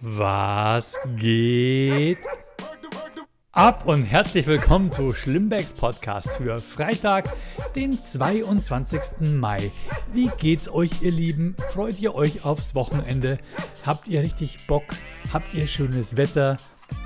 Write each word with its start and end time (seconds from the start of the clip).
Was 0.00 0.94
geht 1.16 2.18
ab 3.50 3.84
und 3.84 4.04
herzlich 4.04 4.46
willkommen 4.46 4.92
zu 4.92 5.12
Schlimmbecks 5.12 5.72
Podcast 5.72 6.36
für 6.36 6.60
Freitag, 6.60 7.32
den 7.74 8.00
22. 8.00 9.00
Mai. 9.34 9.72
Wie 10.12 10.30
geht's 10.38 10.68
euch, 10.68 11.02
ihr 11.02 11.10
Lieben? 11.10 11.56
Freut 11.70 11.98
ihr 11.98 12.14
euch 12.14 12.44
aufs 12.44 12.76
Wochenende? 12.76 13.38
Habt 13.84 14.06
ihr 14.06 14.22
richtig 14.22 14.68
Bock? 14.68 14.84
Habt 15.32 15.52
ihr 15.52 15.66
schönes 15.66 16.16
Wetter? 16.16 16.58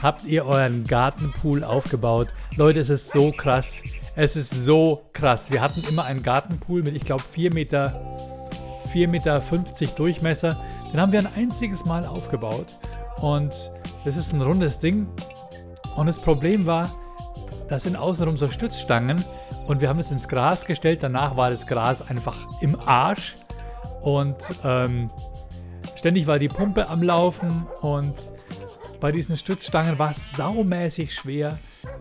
Habt 0.02 0.24
ihr 0.24 0.44
euren 0.44 0.84
Gartenpool 0.84 1.64
aufgebaut? 1.64 2.28
Leute, 2.56 2.80
es 2.80 2.90
ist 2.90 3.10
so 3.10 3.32
krass. 3.32 3.80
Es 4.16 4.36
ist 4.36 4.52
so 4.52 5.08
krass. 5.14 5.50
Wir 5.50 5.62
hatten 5.62 5.82
immer 5.88 6.04
einen 6.04 6.22
Gartenpool 6.22 6.82
mit, 6.82 6.94
ich 6.94 7.06
glaube, 7.06 7.22
4 7.22 7.54
Meter, 7.54 8.48
4,50 8.92 9.06
Meter 9.08 9.40
Durchmesser. 9.96 10.62
Den 10.92 11.00
haben 11.00 11.12
wir 11.12 11.20
ein 11.20 11.34
einziges 11.34 11.84
Mal 11.84 12.04
aufgebaut. 12.04 12.78
Und 13.16 13.72
das 14.04 14.16
ist 14.16 14.32
ein 14.32 14.42
rundes 14.42 14.78
Ding. 14.78 15.06
Und 15.96 16.06
das 16.06 16.18
Problem 16.18 16.66
war, 16.66 16.90
das 17.68 17.84
sind 17.84 17.96
außenrum 17.96 18.36
so 18.36 18.50
Stützstangen. 18.50 19.24
Und 19.66 19.80
wir 19.80 19.88
haben 19.88 19.98
es 19.98 20.10
ins 20.10 20.28
Gras 20.28 20.66
gestellt. 20.66 21.02
Danach 21.02 21.36
war 21.36 21.50
das 21.50 21.66
Gras 21.66 22.02
einfach 22.02 22.36
im 22.60 22.78
Arsch. 22.80 23.36
Und 24.02 24.36
ähm, 24.64 25.10
ständig 25.96 26.26
war 26.26 26.38
die 26.38 26.48
Pumpe 26.48 26.88
am 26.88 27.02
Laufen. 27.02 27.66
Und 27.80 28.14
bei 29.00 29.12
diesen 29.12 29.36
Stützstangen 29.36 29.98
war 29.98 30.10
es 30.10 30.32
saumäßig 30.32 31.14
schwer, 31.14 31.58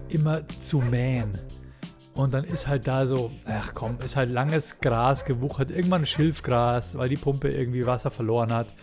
immer 0.10 0.42
zu 0.62 0.80
mähen. 0.80 1.38
Und 2.14 2.34
dann 2.34 2.44
ist 2.44 2.68
halt 2.68 2.88
da 2.88 3.08
so, 3.08 3.32
ach 3.46 3.74
komm, 3.74 3.98
ist 4.04 4.16
halt 4.16 4.30
langes 4.30 4.80
Gras 4.82 5.26
gewuchert, 5.26 5.72
irgendwann 5.72 6.06
Schilfgras, 6.06 6.98
weil 6.98 7.10
die 7.10 7.18
Pumpe 7.18 7.50
irgendwie 7.50 7.86
Wasser 7.86 8.12
verloren 8.12 8.54
hat. 8.54 8.74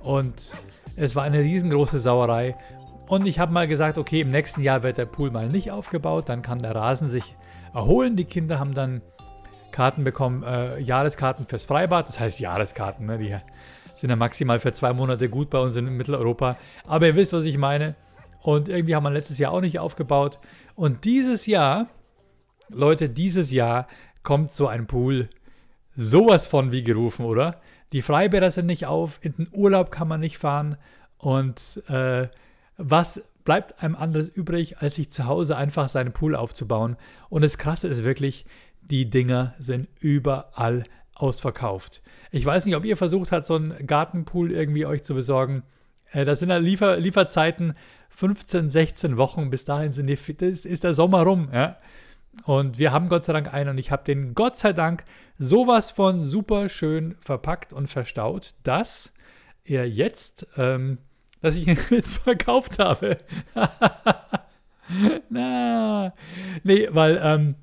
Und 0.00 0.54
es 0.96 1.14
war 1.14 1.22
eine 1.22 1.40
riesengroße 1.40 2.00
Sauerei. 2.00 2.56
Und 3.08 3.26
ich 3.26 3.38
habe 3.38 3.52
mal 3.52 3.68
gesagt, 3.68 3.98
okay, 3.98 4.22
im 4.22 4.30
nächsten 4.30 4.62
Jahr 4.62 4.82
wird 4.82 4.98
der 4.98 5.06
Pool 5.06 5.30
mal 5.30 5.48
nicht 5.48 5.70
aufgebaut, 5.70 6.28
dann 6.28 6.42
kann 6.42 6.58
der 6.58 6.74
Rasen 6.74 7.08
sich 7.08 7.36
erholen. 7.74 8.16
Die 8.16 8.24
Kinder 8.24 8.58
haben 8.58 8.74
dann 8.74 9.00
Karten 9.70 10.04
bekommen, 10.04 10.42
äh, 10.42 10.78
Jahreskarten 10.80 11.46
fürs 11.46 11.64
Freibad, 11.64 12.08
das 12.08 12.20
heißt 12.20 12.40
Jahreskarten, 12.40 13.06
ne? 13.06 13.18
die 13.18 13.34
sind 13.94 14.10
ja 14.10 14.16
maximal 14.16 14.58
für 14.58 14.72
zwei 14.72 14.92
Monate 14.92 15.28
gut 15.28 15.50
bei 15.50 15.58
uns 15.58 15.76
in 15.76 15.84
Mitteleuropa. 15.96 16.56
Aber 16.86 17.06
ihr 17.06 17.16
wisst, 17.16 17.32
was 17.32 17.44
ich 17.44 17.58
meine. 17.58 17.94
Und 18.40 18.68
irgendwie 18.68 18.94
haben 18.94 19.04
wir 19.04 19.10
letztes 19.10 19.38
Jahr 19.38 19.52
auch 19.52 19.60
nicht 19.60 19.78
aufgebaut. 19.78 20.38
Und 20.74 21.04
dieses 21.04 21.46
Jahr 21.46 21.86
Leute, 22.72 23.08
dieses 23.08 23.50
Jahr 23.50 23.86
kommt 24.22 24.52
so 24.52 24.66
ein 24.66 24.86
Pool 24.86 25.28
sowas 25.96 26.46
von 26.46 26.72
wie 26.72 26.82
gerufen, 26.82 27.24
oder? 27.24 27.60
Die 27.92 28.02
Freibäder 28.02 28.50
sind 28.50 28.66
nicht 28.66 28.86
auf, 28.86 29.18
in 29.22 29.34
den 29.34 29.48
Urlaub 29.52 29.90
kann 29.90 30.08
man 30.08 30.20
nicht 30.20 30.38
fahren 30.38 30.76
und 31.18 31.82
äh, 31.88 32.28
was 32.78 33.22
bleibt 33.44 33.82
einem 33.82 33.96
anderes 33.96 34.28
übrig, 34.28 34.78
als 34.78 34.94
sich 34.94 35.10
zu 35.10 35.26
Hause 35.26 35.56
einfach 35.56 35.88
seinen 35.88 36.12
Pool 36.12 36.34
aufzubauen? 36.34 36.96
Und 37.28 37.42
das 37.42 37.58
Krasse 37.58 37.88
ist 37.88 38.04
wirklich, 38.04 38.46
die 38.80 39.10
Dinger 39.10 39.54
sind 39.58 39.88
überall 40.00 40.84
ausverkauft. 41.14 42.02
Ich 42.30 42.44
weiß 42.44 42.66
nicht, 42.66 42.76
ob 42.76 42.84
ihr 42.84 42.96
versucht 42.96 43.32
habt, 43.32 43.46
so 43.46 43.54
einen 43.54 43.86
Gartenpool 43.86 44.50
irgendwie 44.50 44.86
euch 44.86 45.02
zu 45.02 45.14
besorgen. 45.14 45.62
Äh, 46.10 46.24
das 46.24 46.40
sind 46.40 46.50
ja 46.50 46.56
Liefer 46.56 46.96
Lieferzeiten 46.96 47.74
15, 48.10 48.70
16 48.70 49.18
Wochen. 49.18 49.50
Bis 49.50 49.64
dahin 49.64 49.92
sind 49.92 50.06
die, 50.06 50.44
ist 50.44 50.84
der 50.84 50.94
Sommer 50.94 51.22
rum. 51.22 51.48
Ja? 51.52 51.76
Und 52.44 52.78
wir 52.78 52.92
haben 52.92 53.08
Gott 53.08 53.24
sei 53.24 53.32
Dank 53.32 53.52
einen 53.52 53.70
und 53.70 53.78
ich 53.78 53.90
habe 53.90 54.04
den 54.04 54.34
Gott 54.34 54.58
sei 54.58 54.72
Dank 54.72 55.04
sowas 55.38 55.90
von 55.90 56.22
super 56.22 56.68
schön 56.68 57.16
verpackt 57.20 57.72
und 57.72 57.88
verstaut, 57.88 58.54
dass 58.62 59.12
er 59.64 59.88
jetzt, 59.88 60.46
ähm, 60.56 60.98
dass 61.40 61.56
ich 61.56 61.68
ihn 61.68 61.78
jetzt 61.90 62.18
verkauft 62.18 62.78
habe. 62.78 63.18
Na, 65.28 66.12
nee, 66.64 66.88
weil 66.90 67.20
ähm, 67.22 67.54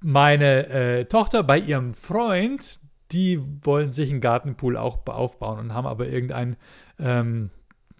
meine 0.00 0.66
äh, 0.68 1.04
Tochter 1.04 1.42
bei 1.42 1.58
ihrem 1.58 1.94
Freund, 1.94 2.80
die 3.12 3.40
wollen 3.62 3.90
sich 3.90 4.10
einen 4.10 4.20
Gartenpool 4.20 4.76
auch 4.76 5.06
aufbauen 5.06 5.58
und 5.58 5.74
haben 5.74 5.86
aber 5.86 6.08
irgendein 6.08 6.56
ähm, 6.98 7.50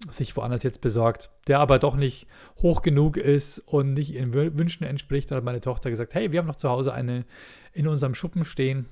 sich 0.08 0.36
woanders 0.36 0.62
jetzt 0.62 0.80
besorgt, 0.80 1.30
der 1.48 1.58
aber 1.58 1.78
doch 1.78 1.96
nicht 1.96 2.26
hoch 2.58 2.82
genug 2.82 3.16
ist 3.16 3.58
und 3.60 3.94
nicht 3.94 4.14
ihren 4.14 4.32
Wünschen 4.34 4.84
entspricht. 4.84 5.30
Da 5.30 5.36
hat 5.36 5.44
meine 5.44 5.60
Tochter 5.60 5.90
gesagt, 5.90 6.14
hey, 6.14 6.32
wir 6.32 6.38
haben 6.38 6.46
noch 6.46 6.56
zu 6.56 6.68
Hause 6.68 6.92
eine 6.92 7.24
in 7.72 7.88
unserem 7.88 8.14
Schuppen 8.14 8.44
stehen. 8.44 8.86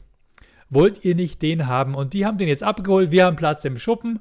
Wollt 0.69 1.05
ihr 1.05 1.15
nicht 1.15 1.43
den 1.43 1.67
haben? 1.67 1.95
Und 1.95 2.13
die 2.13 2.27
haben 2.27 2.39
den 2.39 2.49
jetzt 2.49 2.63
abgeholt. 2.63 3.13
Wir 3.13 3.27
haben 3.27 3.37
Platz 3.37 3.65
im 3.65 3.79
Schuppen. 3.79 4.21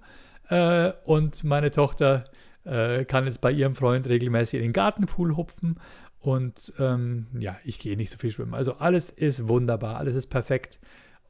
Äh, 0.50 0.92
und 1.06 1.44
meine 1.44 1.72
Tochter 1.72 2.26
äh, 2.66 3.06
kann 3.06 3.26
jetzt 3.26 3.42
bei 3.42 3.52
ihrem 3.52 3.76
Freund 3.76 4.08
regelmäßig 4.08 4.60
in 4.60 4.66
den 4.66 4.74
Gartenpool 4.74 5.36
hupfen. 5.38 5.80
Und 6.20 6.74
ähm, 6.80 7.28
ja, 7.40 7.58
ich 7.64 7.80
gehe 7.80 7.96
nicht 7.96 8.12
so 8.12 8.18
viel 8.18 8.32
schwimmen. 8.32 8.54
Also 8.54 8.76
alles 8.76 9.10
ist 9.10 9.48
wunderbar, 9.48 9.98
alles 9.98 10.16
ist 10.16 10.28
perfekt. 10.28 10.80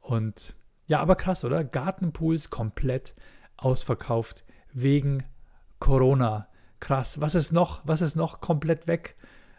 Und 0.00 0.56
ja, 0.86 1.00
aber 1.00 1.14
krass, 1.14 1.44
oder? 1.44 1.62
Gartenpools 1.62 2.50
komplett 2.50 3.14
ausverkauft 3.56 4.44
wegen 4.72 5.22
Corona. 5.78 6.48
Krass. 6.80 7.20
Was 7.20 7.34
ist 7.34 7.52
noch? 7.52 7.82
Was 7.84 8.00
ist 8.00 8.16
noch 8.16 8.40
komplett 8.40 8.86
weg? 8.86 9.14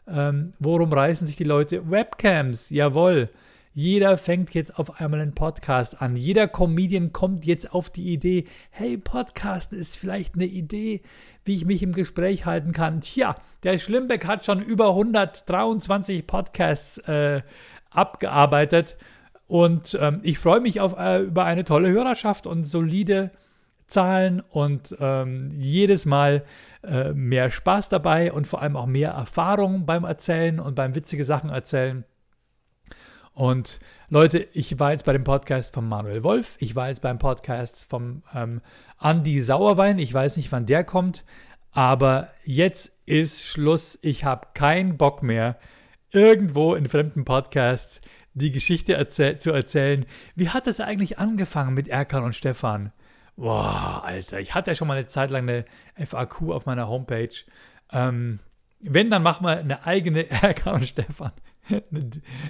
Ähm, 0.07 0.51
worum 0.59 0.91
reißen 0.91 1.27
sich 1.27 1.35
die 1.35 1.43
Leute? 1.43 1.89
Webcams, 1.89 2.69
jawohl. 2.71 3.29
Jeder 3.73 4.17
fängt 4.17 4.53
jetzt 4.53 4.77
auf 4.77 4.99
einmal 4.99 5.21
einen 5.21 5.33
Podcast 5.33 6.01
an. 6.01 6.17
Jeder 6.17 6.49
Comedian 6.49 7.13
kommt 7.13 7.45
jetzt 7.45 7.71
auf 7.71 7.89
die 7.89 8.11
Idee, 8.11 8.45
hey, 8.69 8.97
Podcast 8.97 9.71
ist 9.71 9.95
vielleicht 9.95 10.35
eine 10.35 10.45
Idee, 10.45 11.01
wie 11.45 11.55
ich 11.55 11.63
mich 11.65 11.81
im 11.81 11.93
Gespräch 11.93 12.45
halten 12.45 12.73
kann. 12.73 12.99
Tja, 12.99 13.37
der 13.63 13.79
Schlimbeck 13.79 14.25
hat 14.25 14.45
schon 14.45 14.61
über 14.61 14.89
123 14.89 16.27
Podcasts 16.27 16.97
äh, 17.07 17.43
abgearbeitet 17.91 18.97
und 19.47 19.97
ähm, 20.01 20.19
ich 20.23 20.37
freue 20.37 20.59
mich 20.59 20.81
auf, 20.81 20.97
äh, 20.97 21.21
über 21.21 21.45
eine 21.45 21.63
tolle 21.63 21.89
Hörerschaft 21.89 22.47
und 22.47 22.65
solide 22.65 23.31
Zahlen 23.91 24.41
und 24.49 24.95
ähm, 24.99 25.51
jedes 25.57 26.05
Mal 26.05 26.43
äh, 26.83 27.13
mehr 27.13 27.51
Spaß 27.51 27.89
dabei 27.89 28.31
und 28.33 28.47
vor 28.47 28.61
allem 28.61 28.75
auch 28.75 28.87
mehr 28.87 29.11
Erfahrung 29.11 29.85
beim 29.85 30.03
Erzählen 30.03 30.59
und 30.59 30.75
beim 30.75 30.95
witzige 30.95 31.25
Sachen 31.25 31.49
erzählen. 31.49 32.05
Und 33.33 33.79
Leute, 34.09 34.39
ich 34.53 34.79
war 34.79 34.91
jetzt 34.91 35.05
bei 35.05 35.13
dem 35.13 35.23
Podcast 35.23 35.73
von 35.73 35.87
Manuel 35.87 36.23
Wolf, 36.23 36.57
ich 36.59 36.75
war 36.75 36.89
jetzt 36.89 37.01
beim 37.01 37.17
Podcast 37.17 37.85
vom 37.89 38.23
ähm, 38.33 38.61
Andy 39.01 39.41
Sauerwein, 39.41 39.99
ich 39.99 40.13
weiß 40.13 40.37
nicht, 40.37 40.51
wann 40.51 40.65
der 40.65 40.83
kommt, 40.83 41.23
aber 41.71 42.29
jetzt 42.43 42.91
ist 43.05 43.45
Schluss. 43.45 43.97
Ich 44.01 44.23
habe 44.25 44.47
keinen 44.53 44.97
Bock 44.97 45.23
mehr, 45.23 45.57
irgendwo 46.11 46.75
in 46.75 46.87
fremden 46.87 47.25
Podcasts 47.25 48.01
die 48.33 48.51
Geschichte 48.51 48.93
erzähl 48.93 49.39
zu 49.39 49.51
erzählen. 49.51 50.05
Wie 50.35 50.49
hat 50.49 50.67
das 50.67 50.79
eigentlich 50.79 51.19
angefangen 51.19 51.73
mit 51.73 51.87
Erkan 51.87 52.23
und 52.23 52.35
Stefan? 52.35 52.91
Boah, 53.41 54.03
Alter, 54.05 54.39
ich 54.39 54.53
hatte 54.53 54.69
ja 54.69 54.75
schon 54.75 54.87
mal 54.87 54.97
eine 54.97 55.07
Zeit 55.07 55.31
lang 55.31 55.49
eine 55.49 55.65
FAQ 55.97 56.51
auf 56.51 56.67
meiner 56.67 56.87
Homepage. 56.87 57.33
Ähm, 57.91 58.37
wenn, 58.79 59.09
dann 59.09 59.23
machen 59.23 59.47
wir 59.47 59.57
eine 59.57 59.83
eigene 59.83 60.29
Erkan 60.43 60.75
und 60.75 60.87
Stefan. 60.87 61.31
eine, 61.67 61.81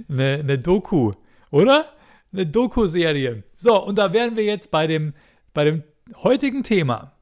eine, 0.09 0.39
eine 0.39 0.59
Doku, 0.59 1.13
oder? 1.49 1.85
Eine 2.33 2.45
Doku-Serie. 2.45 3.43
So, 3.55 3.81
und 3.81 3.99
da 3.99 4.11
wären 4.11 4.35
wir 4.35 4.43
jetzt 4.43 4.69
bei 4.69 4.85
dem, 4.85 5.13
bei 5.53 5.63
dem 5.63 5.85
heutigen 6.23 6.61
Thema. 6.61 7.13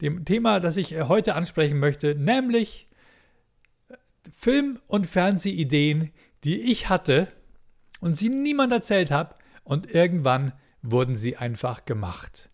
Dem 0.00 0.24
Thema, 0.24 0.58
das 0.58 0.76
ich 0.76 0.92
äh, 0.92 1.02
heute 1.02 1.36
ansprechen 1.36 1.78
möchte, 1.78 2.16
nämlich 2.16 2.88
Film- 4.36 4.80
und 4.88 5.06
Fernsehideen, 5.06 6.10
die 6.42 6.68
ich 6.68 6.88
hatte 6.88 7.28
und 8.00 8.16
sie 8.16 8.28
niemand 8.28 8.72
erzählt 8.72 9.12
habe 9.12 9.36
und 9.62 9.88
irgendwann 9.88 10.52
wurden 10.82 11.14
sie 11.14 11.36
einfach 11.36 11.84
gemacht. 11.84 12.50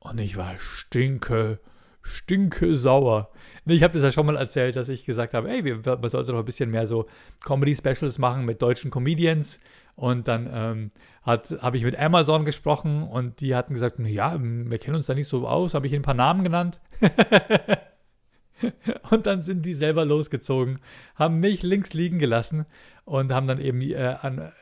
Und 0.00 0.18
ich 0.18 0.36
war 0.36 0.58
stinke, 0.58 1.60
stinke 2.02 2.74
sauer. 2.74 3.30
Ich 3.66 3.82
habe 3.82 3.94
das 3.94 4.02
ja 4.02 4.10
schon 4.10 4.26
mal 4.26 4.36
erzählt, 4.36 4.76
dass 4.76 4.88
ich 4.88 5.04
gesagt 5.04 5.34
habe, 5.34 5.50
ey, 5.50 5.62
man 5.62 6.08
sollte 6.08 6.32
doch 6.32 6.38
ein 6.38 6.44
bisschen 6.44 6.70
mehr 6.70 6.86
so 6.86 7.06
Comedy-Specials 7.44 8.18
machen 8.18 8.46
mit 8.46 8.62
deutschen 8.62 8.90
Comedians. 8.90 9.60
Und 9.96 10.28
dann 10.28 10.48
ähm, 10.50 10.90
habe 11.26 11.76
ich 11.76 11.84
mit 11.84 11.98
Amazon 11.98 12.46
gesprochen 12.46 13.02
und 13.02 13.42
die 13.42 13.54
hatten 13.54 13.74
gesagt, 13.74 13.98
ja, 13.98 14.38
wir 14.40 14.78
kennen 14.78 14.96
uns 14.96 15.06
da 15.06 15.14
nicht 15.14 15.28
so 15.28 15.46
aus, 15.46 15.74
habe 15.74 15.86
ich 15.86 15.92
ihnen 15.92 16.00
ein 16.00 16.04
paar 16.04 16.14
Namen 16.14 16.42
genannt. 16.42 16.80
und 19.10 19.26
dann 19.26 19.42
sind 19.42 19.66
die 19.66 19.74
selber 19.74 20.06
losgezogen, 20.06 20.78
haben 21.16 21.40
mich 21.40 21.62
links 21.62 21.92
liegen 21.92 22.18
gelassen 22.18 22.64
und 23.04 23.32
haben 23.32 23.46
dann 23.46 23.60
eben 23.60 23.82
äh, 23.82 24.16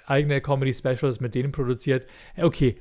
eigene 0.06 0.40
Comedy-Specials 0.40 1.20
mit 1.20 1.36
denen 1.36 1.52
produziert. 1.52 2.08
Okay, 2.36 2.76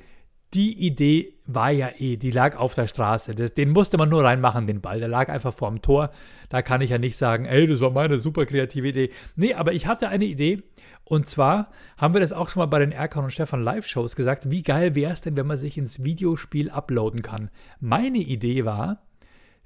die 0.53 0.85
Idee 0.85 1.33
war 1.45 1.71
ja 1.71 1.89
eh, 1.97 2.17
die 2.17 2.31
lag 2.31 2.57
auf 2.57 2.73
der 2.73 2.87
Straße. 2.87 3.35
Das, 3.35 3.53
den 3.53 3.69
musste 3.69 3.97
man 3.97 4.09
nur 4.09 4.23
reinmachen, 4.23 4.67
den 4.67 4.81
Ball. 4.81 4.99
Der 4.99 5.09
lag 5.09 5.29
einfach 5.29 5.53
vorm 5.53 5.81
Tor. 5.81 6.11
Da 6.49 6.61
kann 6.61 6.81
ich 6.81 6.89
ja 6.89 6.97
nicht 6.97 7.17
sagen, 7.17 7.45
ey, 7.45 7.67
das 7.67 7.81
war 7.81 7.91
meine 7.91 8.19
super 8.19 8.45
kreative 8.45 8.87
Idee. 8.87 9.11
Nee, 9.35 9.53
aber 9.53 9.73
ich 9.73 9.87
hatte 9.87 10.09
eine 10.09 10.25
Idee. 10.25 10.63
Und 11.03 11.27
zwar 11.27 11.71
haben 11.97 12.13
wir 12.13 12.21
das 12.21 12.33
auch 12.33 12.49
schon 12.49 12.61
mal 12.61 12.67
bei 12.67 12.79
den 12.79 12.91
Erkan 12.91 13.23
und 13.23 13.31
Stefan 13.31 13.63
Live-Shows 13.63 14.15
gesagt. 14.15 14.51
Wie 14.51 14.63
geil 14.63 14.95
wäre 14.95 15.13
es 15.13 15.21
denn, 15.21 15.37
wenn 15.37 15.47
man 15.47 15.57
sich 15.57 15.77
ins 15.77 16.03
Videospiel 16.03 16.69
uploaden 16.69 17.21
kann? 17.21 17.49
Meine 17.79 18.19
Idee 18.19 18.65
war, 18.65 19.03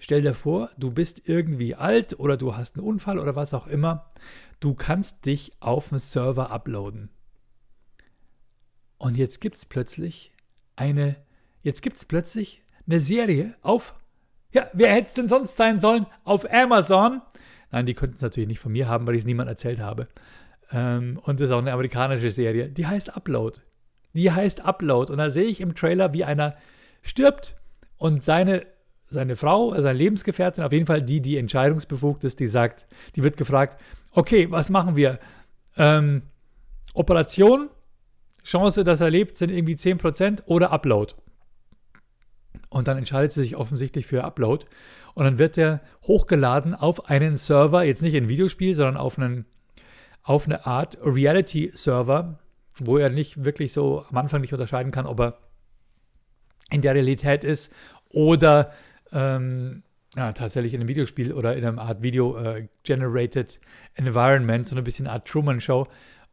Stell 0.03 0.23
dir 0.23 0.33
vor, 0.33 0.71
du 0.79 0.89
bist 0.89 1.29
irgendwie 1.29 1.75
alt 1.75 2.19
oder 2.19 2.35
du 2.35 2.57
hast 2.57 2.75
einen 2.75 2.87
Unfall 2.87 3.19
oder 3.19 3.35
was 3.35 3.53
auch 3.53 3.67
immer. 3.67 4.09
Du 4.59 4.73
kannst 4.73 5.27
dich 5.27 5.53
auf 5.59 5.91
einen 5.91 5.99
Server 5.99 6.49
uploaden. 6.49 7.11
Und 8.97 9.15
jetzt 9.15 9.41
gibt 9.41 9.57
es 9.57 9.67
plötzlich 9.67 10.30
eine, 10.75 11.15
jetzt 11.62 11.81
gibt 11.81 11.97
es 11.97 12.06
plötzlich 12.06 12.63
eine 12.88 13.00
Serie 13.00 13.56
auf, 13.62 13.95
ja, 14.53 14.68
wer 14.73 14.94
hätte 14.94 15.07
es 15.07 15.13
denn 15.13 15.29
sonst 15.29 15.56
sein 15.56 15.79
sollen? 15.79 16.06
Auf 16.23 16.51
Amazon. 16.51 17.21
Nein, 17.71 17.85
die 17.85 17.94
könnten 17.94 18.18
es 18.18 18.21
natürlich 18.21 18.50
nicht 18.50 18.59
von 18.59 18.71
mir 18.71 18.88
haben, 18.88 19.07
weil 19.07 19.15
ich 19.15 19.21
es 19.21 19.25
niemand 19.25 19.50
erzählt 19.50 19.79
habe. 19.79 20.07
Ähm, 20.71 21.19
und 21.23 21.39
das 21.39 21.47
ist 21.47 21.51
auch 21.53 21.59
eine 21.59 21.71
amerikanische 21.71 22.31
Serie. 22.31 22.69
Die 22.69 22.85
heißt 22.85 23.15
Upload. 23.15 23.59
Die 24.13 24.31
heißt 24.31 24.65
Upload. 24.65 25.12
Und 25.12 25.19
da 25.19 25.29
sehe 25.29 25.45
ich 25.45 25.62
im 25.62 25.75
Trailer, 25.75 26.13
wie 26.13 26.25
einer 26.25 26.56
stirbt 27.01 27.56
und 27.97 28.21
seine, 28.21 28.65
seine 29.07 29.35
Frau, 29.35 29.74
seine 29.74 29.97
Lebensgefährtin, 29.97 30.63
auf 30.63 30.71
jeden 30.71 30.85
Fall 30.85 31.01
die, 31.01 31.21
die 31.21 31.38
entscheidungsbefugt 31.38 32.24
ist, 32.24 32.39
die 32.39 32.47
sagt, 32.47 32.88
die 33.15 33.24
wird 33.24 33.38
gefragt, 33.38 33.81
okay, 34.12 34.50
was 34.51 34.69
machen 34.69 34.95
wir? 34.95 35.19
Ähm, 35.77 36.24
Operation, 36.94 37.69
Chance, 38.43 38.83
dass 38.83 39.01
er 39.01 39.09
lebt, 39.09 39.38
sind 39.38 39.51
irgendwie 39.51 39.75
10% 39.75 40.43
oder 40.45 40.71
Upload. 40.71 41.13
Und 42.69 42.88
dann 42.88 42.97
entscheidet 42.97 43.31
sie 43.31 43.41
sich 43.41 43.55
offensichtlich 43.55 44.05
für 44.05 44.23
Upload. 44.23 44.65
Und 45.13 45.25
dann 45.25 45.39
wird 45.39 45.57
der 45.57 45.81
hochgeladen 46.03 46.73
auf 46.73 47.09
einen 47.09 47.35
Server, 47.38 47.83
jetzt 47.83 48.01
nicht 48.01 48.15
ein 48.15 48.29
Videospiel, 48.29 48.75
sondern 48.75 48.97
auf, 48.97 49.17
einen, 49.17 49.45
auf 50.23 50.45
eine 50.45 50.65
Art 50.65 50.97
Reality-Server, 51.03 52.39
wo 52.79 52.97
er 52.97 53.09
nicht 53.09 53.43
wirklich 53.43 53.73
so 53.73 54.05
am 54.09 54.17
Anfang 54.17 54.41
nicht 54.41 54.53
unterscheiden 54.53 54.91
kann, 54.91 55.05
ob 55.05 55.19
er 55.19 55.38
in 56.71 56.81
der 56.81 56.95
Realität 56.95 57.43
ist 57.43 57.71
oder 58.09 58.71
ähm, 59.11 59.83
ja, 60.15 60.33
tatsächlich 60.33 60.73
in 60.73 60.81
einem 60.81 60.89
Videospiel 60.89 61.33
oder 61.33 61.55
in 61.55 61.65
einer 61.65 61.81
Art 61.81 62.01
Video-Generated 62.01 63.59
äh, 63.95 63.99
Environment, 63.99 64.67
so 64.67 64.75
ein 64.75 64.83
bisschen 64.83 65.07
Art 65.07 65.27
Truman-Show. 65.27 65.88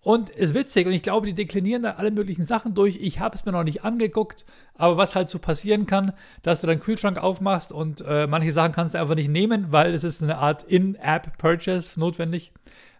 Und 0.09 0.31
ist 0.31 0.55
witzig 0.55 0.87
und 0.87 0.95
ich 0.95 1.03
glaube, 1.03 1.27
die 1.27 1.35
deklinieren 1.35 1.83
da 1.83 1.91
alle 1.97 2.11
möglichen 2.11 2.43
Sachen 2.43 2.73
durch. 2.73 2.97
Ich 2.97 3.21
habe 3.21 3.37
es 3.37 3.45
mir 3.45 3.53
noch 3.53 3.63
nicht 3.63 3.85
angeguckt, 3.85 4.47
aber 4.73 4.97
was 4.97 5.15
halt 5.15 5.29
so 5.29 5.39
passieren 5.39 5.85
kann, 5.85 6.15
dass 6.41 6.63
du 6.63 6.67
deinen 6.67 6.81
Kühlschrank 6.81 7.23
aufmachst 7.23 7.73
und 7.73 8.01
äh, 8.09 8.27
manche 8.27 8.53
Sachen 8.53 8.73
kannst 8.73 8.95
du 8.95 8.99
einfach 9.01 9.17
nicht 9.17 9.29
nehmen, 9.29 9.67
weil 9.71 9.93
es 9.93 10.05
ist 10.05 10.23
eine 10.23 10.39
Art 10.39 10.63
In-App-Purchase 10.63 12.01
notwendig. 12.01 12.55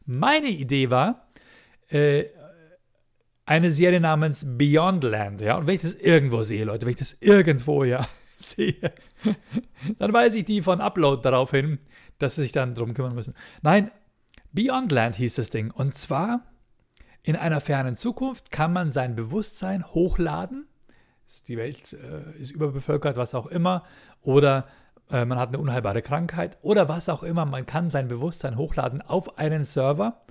Meine 0.05 0.49
Idee 0.49 0.91
war, 0.91 1.31
äh, 1.89 2.27
eine 3.47 3.71
Serie 3.71 4.01
namens 4.01 4.45
Beyondland, 4.59 5.41
ja, 5.41 5.57
und 5.57 5.67
wenn 5.67 5.77
ich 5.77 5.81
das 5.81 5.95
irgendwo 5.95 6.43
sehe, 6.43 6.67
Leute, 6.67 6.85
wenn 6.85 6.93
ich 6.93 6.99
das 6.99 7.17
irgendwo, 7.21 7.85
ja, 7.85 8.07
sehe, 8.37 8.93
dann 9.99 10.13
weiß 10.13 10.35
ich 10.35 10.45
die 10.45 10.61
von 10.61 10.83
Upload 10.83 11.23
darauf 11.23 11.53
hin, 11.53 11.79
dass 12.19 12.35
sie 12.35 12.43
sich 12.43 12.53
dann 12.53 12.75
drum 12.75 12.93
kümmern 12.93 13.15
müssen. 13.15 13.33
Nein, 13.63 13.91
Beyondland 14.53 15.17
hieß 15.17 15.37
das 15.37 15.49
Ding. 15.49 15.71
Und 15.71 15.95
zwar 15.95 16.43
in 17.29 17.37
einer 17.37 17.61
fernen 17.61 17.95
Zukunft 17.95 18.51
kann 18.51 18.73
man 18.73 18.89
sein 18.91 19.15
Bewusstsein 19.15 19.85
hochladen. 19.85 20.67
Die 21.47 21.59
Welt 21.59 21.93
äh, 21.93 22.41
ist 22.41 22.53
überbevölkert, 22.53 23.19
was 23.19 23.35
auch 23.35 23.49
immer. 23.49 23.85
Oder 24.23 24.67
äh, 25.11 25.27
man 25.27 25.39
hat 25.39 25.49
eine 25.49 25.59
unheilbare 25.59 26.01
Krankheit. 26.01 26.57
Oder 26.63 26.89
was 26.89 27.11
auch 27.11 27.23
immer. 27.23 27.45
Man 27.45 27.67
kann 27.67 27.91
sein 27.91 28.09
Bewusstsein 28.09 28.57
hochladen 28.57 29.03
auf 29.03 29.39
einen 29.39 29.65
Server. 29.65 30.23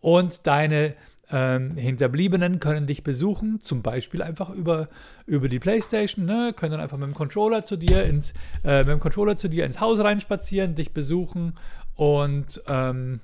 Und 0.00 0.46
deine 0.46 0.94
ähm, 1.32 1.76
Hinterbliebenen 1.76 2.60
können 2.60 2.86
dich 2.86 3.02
besuchen, 3.02 3.60
zum 3.60 3.82
Beispiel 3.82 4.22
einfach 4.22 4.50
über, 4.50 4.88
über 5.26 5.48
die 5.48 5.58
Playstation, 5.58 6.26
ne? 6.26 6.52
können 6.54 6.70
dann 6.70 6.80
einfach 6.80 6.96
mit 6.96 7.08
dem 7.08 7.14
Controller 7.14 7.64
zu 7.64 7.76
dir 7.76 8.04
ins, 8.04 8.34
äh, 8.62 8.84
mit 8.84 8.88
dem 8.90 9.00
Controller 9.00 9.36
zu 9.36 9.48
dir 9.48 9.66
ins 9.66 9.80
Haus 9.80 9.98
reinspazieren, 9.98 10.76
dich 10.76 10.92
besuchen 10.94 11.54
und 11.96 12.62
ähm, 12.68 13.18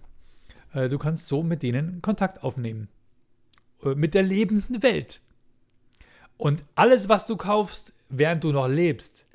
äh, 0.75 0.89
du 0.89 0.99
kannst 0.99 1.29
so 1.29 1.45
mit 1.45 1.63
denen 1.63 2.03
Kontakt 2.03 2.43
aufnehmen. 2.43 2.89
Äh, 3.83 3.95
mit 3.95 4.15
der 4.15 4.23
lebenden 4.23 4.83
Welt. 4.83 5.21
Und 6.37 6.65
alles, 6.75 7.09
was 7.09 7.27
du 7.27 7.37
kaufst, 7.37 7.93
während 8.09 8.45
du 8.45 8.53
noch 8.53 8.69
lebst, 8.69 9.27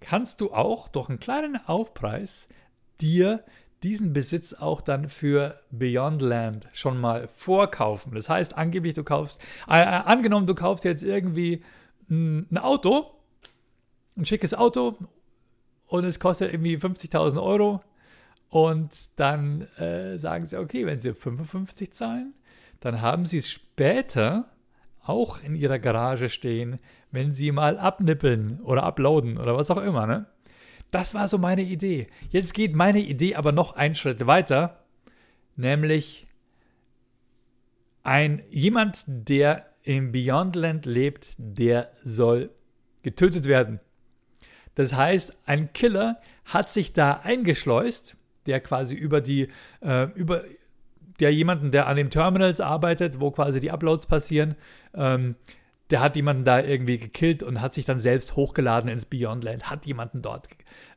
kannst 0.00 0.40
du 0.40 0.52
auch 0.52 0.88
durch 0.88 1.08
einen 1.08 1.20
kleinen 1.20 1.56
Aufpreis 1.66 2.48
dir 3.00 3.44
diesen 3.82 4.12
Besitz 4.12 4.54
auch 4.54 4.80
dann 4.80 5.08
für 5.08 5.60
Beyondland 5.70 6.68
schon 6.72 6.98
mal 6.98 7.28
vorkaufen. 7.28 8.14
Das 8.14 8.28
heißt, 8.28 8.56
angeblich 8.56 8.94
du 8.94 9.04
kaufst, 9.04 9.40
äh, 9.68 9.80
äh 9.80 9.84
angenommen 9.84 10.46
du 10.46 10.54
kaufst 10.54 10.84
jetzt 10.84 11.02
irgendwie 11.02 11.62
ein, 12.10 12.46
ein 12.50 12.58
Auto, 12.58 13.10
ein 14.16 14.24
schickes 14.24 14.54
Auto 14.54 14.96
und 15.86 16.04
es 16.04 16.18
kostet 16.18 16.52
irgendwie 16.52 16.76
50.000 16.76 17.40
Euro 17.40 17.82
und 18.48 18.90
dann 19.16 19.62
äh, 19.76 20.18
sagen 20.18 20.46
sie, 20.46 20.58
okay, 20.58 20.86
wenn 20.86 21.00
sie 21.00 21.14
55 21.14 21.92
zahlen, 21.92 22.34
dann 22.86 23.02
haben 23.02 23.26
sie 23.26 23.38
es 23.38 23.50
später 23.50 24.48
auch 25.02 25.42
in 25.42 25.56
ihrer 25.56 25.80
Garage 25.80 26.28
stehen, 26.28 26.78
wenn 27.10 27.32
sie 27.32 27.50
mal 27.50 27.80
abnippeln 27.80 28.60
oder 28.60 28.84
uploaden 28.84 29.38
oder 29.38 29.56
was 29.56 29.72
auch 29.72 29.82
immer. 29.82 30.06
Ne? 30.06 30.26
Das 30.92 31.12
war 31.12 31.26
so 31.26 31.36
meine 31.36 31.62
Idee. 31.62 32.06
Jetzt 32.30 32.54
geht 32.54 32.76
meine 32.76 33.00
Idee 33.00 33.34
aber 33.34 33.50
noch 33.50 33.74
einen 33.74 33.96
Schritt 33.96 34.28
weiter, 34.28 34.84
nämlich 35.56 36.28
ein 38.04 38.44
jemand, 38.50 39.02
der 39.08 39.66
im 39.82 40.12
Beyondland 40.12 40.86
lebt, 40.86 41.30
der 41.38 41.90
soll 42.04 42.50
getötet 43.02 43.46
werden. 43.46 43.80
Das 44.76 44.92
heißt, 44.92 45.36
ein 45.44 45.72
Killer 45.72 46.20
hat 46.44 46.70
sich 46.70 46.92
da 46.92 47.14
eingeschleust, 47.14 48.16
der 48.46 48.60
quasi 48.60 48.94
über 48.94 49.20
die 49.20 49.48
äh, 49.80 50.04
über 50.12 50.44
der 51.20 51.32
jemanden, 51.32 51.70
der 51.70 51.86
an 51.86 51.96
den 51.96 52.10
Terminals 52.10 52.60
arbeitet, 52.60 53.20
wo 53.20 53.30
quasi 53.30 53.60
die 53.60 53.70
Uploads 53.70 54.06
passieren, 54.06 54.54
ähm, 54.94 55.36
der 55.90 56.00
hat 56.00 56.16
jemanden 56.16 56.44
da 56.44 56.60
irgendwie 56.60 56.98
gekillt 56.98 57.42
und 57.42 57.60
hat 57.60 57.74
sich 57.74 57.84
dann 57.84 58.00
selbst 58.00 58.34
hochgeladen 58.36 58.90
ins 58.90 59.06
Beyondland, 59.06 59.70
hat 59.70 59.86
jemanden 59.86 60.20
dort, 60.20 60.48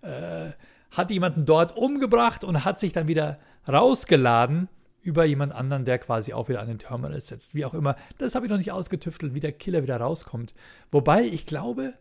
äh, 0.01 0.50
hat 0.92 1.12
jemanden 1.12 1.45
dort 1.45 1.77
umgebracht 1.77 2.44
und 2.44 2.66
hat 2.66 2.80
sich 2.80 2.92
dann 2.92 3.07
wieder 3.07 3.39
rausgeladen 3.68 4.68
über 5.01 5.25
jemand 5.25 5.54
anderen, 5.54 5.86
der 5.86 6.00
quasi 6.00 6.33
auch 6.33 6.50
wieder 6.50 6.62
an 6.62 6.68
den 6.68 6.80
Terminals 6.80 7.27
sitzt. 7.27 7.56
Wie 7.56 7.66
auch 7.66 7.74
immer. 7.74 7.95
Das 8.18 8.36
habe 8.36 8.45
ich 8.45 8.50
noch 8.50 8.57
nicht 8.57 8.71
ausgetüftelt, 8.71 9.33
wie 9.33 9.39
der 9.39 9.51
Killer 9.51 9.83
wieder 9.83 9.98
rauskommt. 9.98 10.54
Wobei 10.92 11.24
ich 11.24 11.45
glaube, 11.45 11.94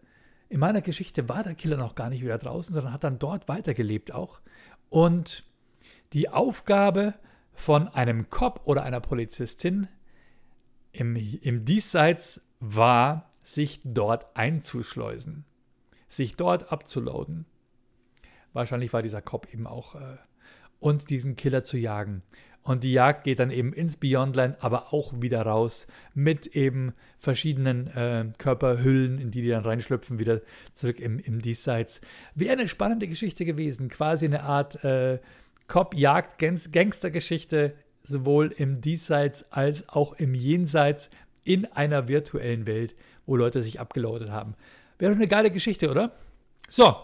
in 0.49 0.61
meiner 0.61 0.81
Geschichte 0.81 1.29
war 1.29 1.43
der 1.43 1.55
Killer 1.55 1.77
noch 1.77 1.95
gar 1.95 2.09
nicht 2.09 2.23
wieder 2.23 2.39
draußen, 2.39 2.75
sondern 2.75 2.93
hat 2.93 3.05
dann 3.05 3.19
dort 3.19 3.49
weitergelebt 3.49 4.13
auch. 4.13 4.41
Und 4.89 5.45
die 6.13 6.31
Aufgabe 6.31 7.15
von 7.59 7.89
einem 7.89 8.31
Cop 8.31 8.61
oder 8.67 8.85
einer 8.85 9.01
Polizistin 9.01 9.89
im, 10.93 11.17
im 11.17 11.65
Diesseits 11.65 12.41
war, 12.61 13.29
sich 13.43 13.81
dort 13.83 14.37
einzuschleusen, 14.37 15.45
sich 16.07 16.37
dort 16.37 16.71
abzuladen. 16.71 17.47
Wahrscheinlich 18.53 18.93
war 18.93 19.03
dieser 19.03 19.23
Cop 19.23 19.53
eben 19.53 19.67
auch 19.67 19.97
äh, 19.97 20.19
und 20.79 21.11
diesen 21.11 21.35
Killer 21.35 21.65
zu 21.65 21.77
jagen. 21.77 22.23
Und 22.63 22.85
die 22.85 22.93
Jagd 22.93 23.25
geht 23.25 23.41
dann 23.41 23.51
eben 23.51 23.73
ins 23.73 23.97
Beyondland, 23.97 24.63
aber 24.63 24.93
auch 24.93 25.13
wieder 25.21 25.43
raus 25.43 25.89
mit 26.15 26.47
eben 26.47 26.95
verschiedenen 27.19 27.89
äh, 27.89 28.27
Körperhüllen, 28.39 29.19
in 29.19 29.33
die 29.33 29.43
die 29.43 29.49
dann 29.49 29.65
reinschlüpfen, 29.65 30.21
wieder 30.21 30.43
zurück 30.75 31.01
im, 31.01 31.19
im 31.19 31.43
Diesseits. 31.43 32.01
Wäre 32.37 32.53
eine 32.53 32.69
spannende 32.69 33.09
Geschichte 33.09 33.45
gewesen, 33.45 33.89
quasi 33.89 34.27
eine 34.27 34.45
Art 34.45 34.85
äh, 34.85 35.19
Cop-Jagd-Gangstergeschichte, 35.69 37.75
sowohl 38.03 38.53
im 38.57 38.81
Diesseits 38.81 39.45
als 39.53 39.89
auch 39.89 40.15
im 40.15 40.35
Jenseits 40.35 41.11
in 41.45 41.67
einer 41.67 42.09
virtuellen 42.09 42.67
Welt, 42.67 42.97
wo 43.27 43.37
Leute 43.37 43.63
sich 43.63 43.79
abgelautet 43.79 44.31
haben. 44.31 44.55
Wäre 44.99 45.13
doch 45.13 45.19
eine 45.19 45.29
geile 45.29 45.51
Geschichte, 45.51 45.91
oder? 45.91 46.13
So. 46.69 46.97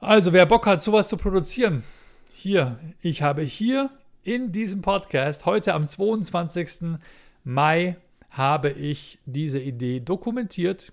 Also, 0.00 0.32
wer 0.32 0.46
Bock 0.46 0.66
hat, 0.66 0.82
sowas 0.82 1.08
zu 1.08 1.16
produzieren, 1.16 1.84
hier, 2.30 2.78
ich 3.00 3.22
habe 3.22 3.42
hier 3.42 3.90
in 4.22 4.52
diesem 4.52 4.82
Podcast, 4.82 5.46
heute 5.46 5.72
am 5.72 5.86
22. 5.86 6.98
Mai, 7.44 7.96
habe 8.30 8.70
ich 8.70 9.18
diese 9.24 9.58
Idee 9.58 10.00
dokumentiert. 10.00 10.92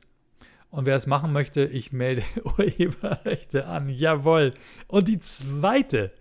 Und 0.70 0.86
wer 0.86 0.96
es 0.96 1.08
machen 1.08 1.34
möchte, 1.34 1.66
ich 1.66 1.92
melde 1.92 2.24
Urheberrechte 2.58 3.66
an. 3.66 3.90
Jawohl. 3.90 4.54
Und 4.88 5.08
die 5.08 5.20
zweite 5.20 6.12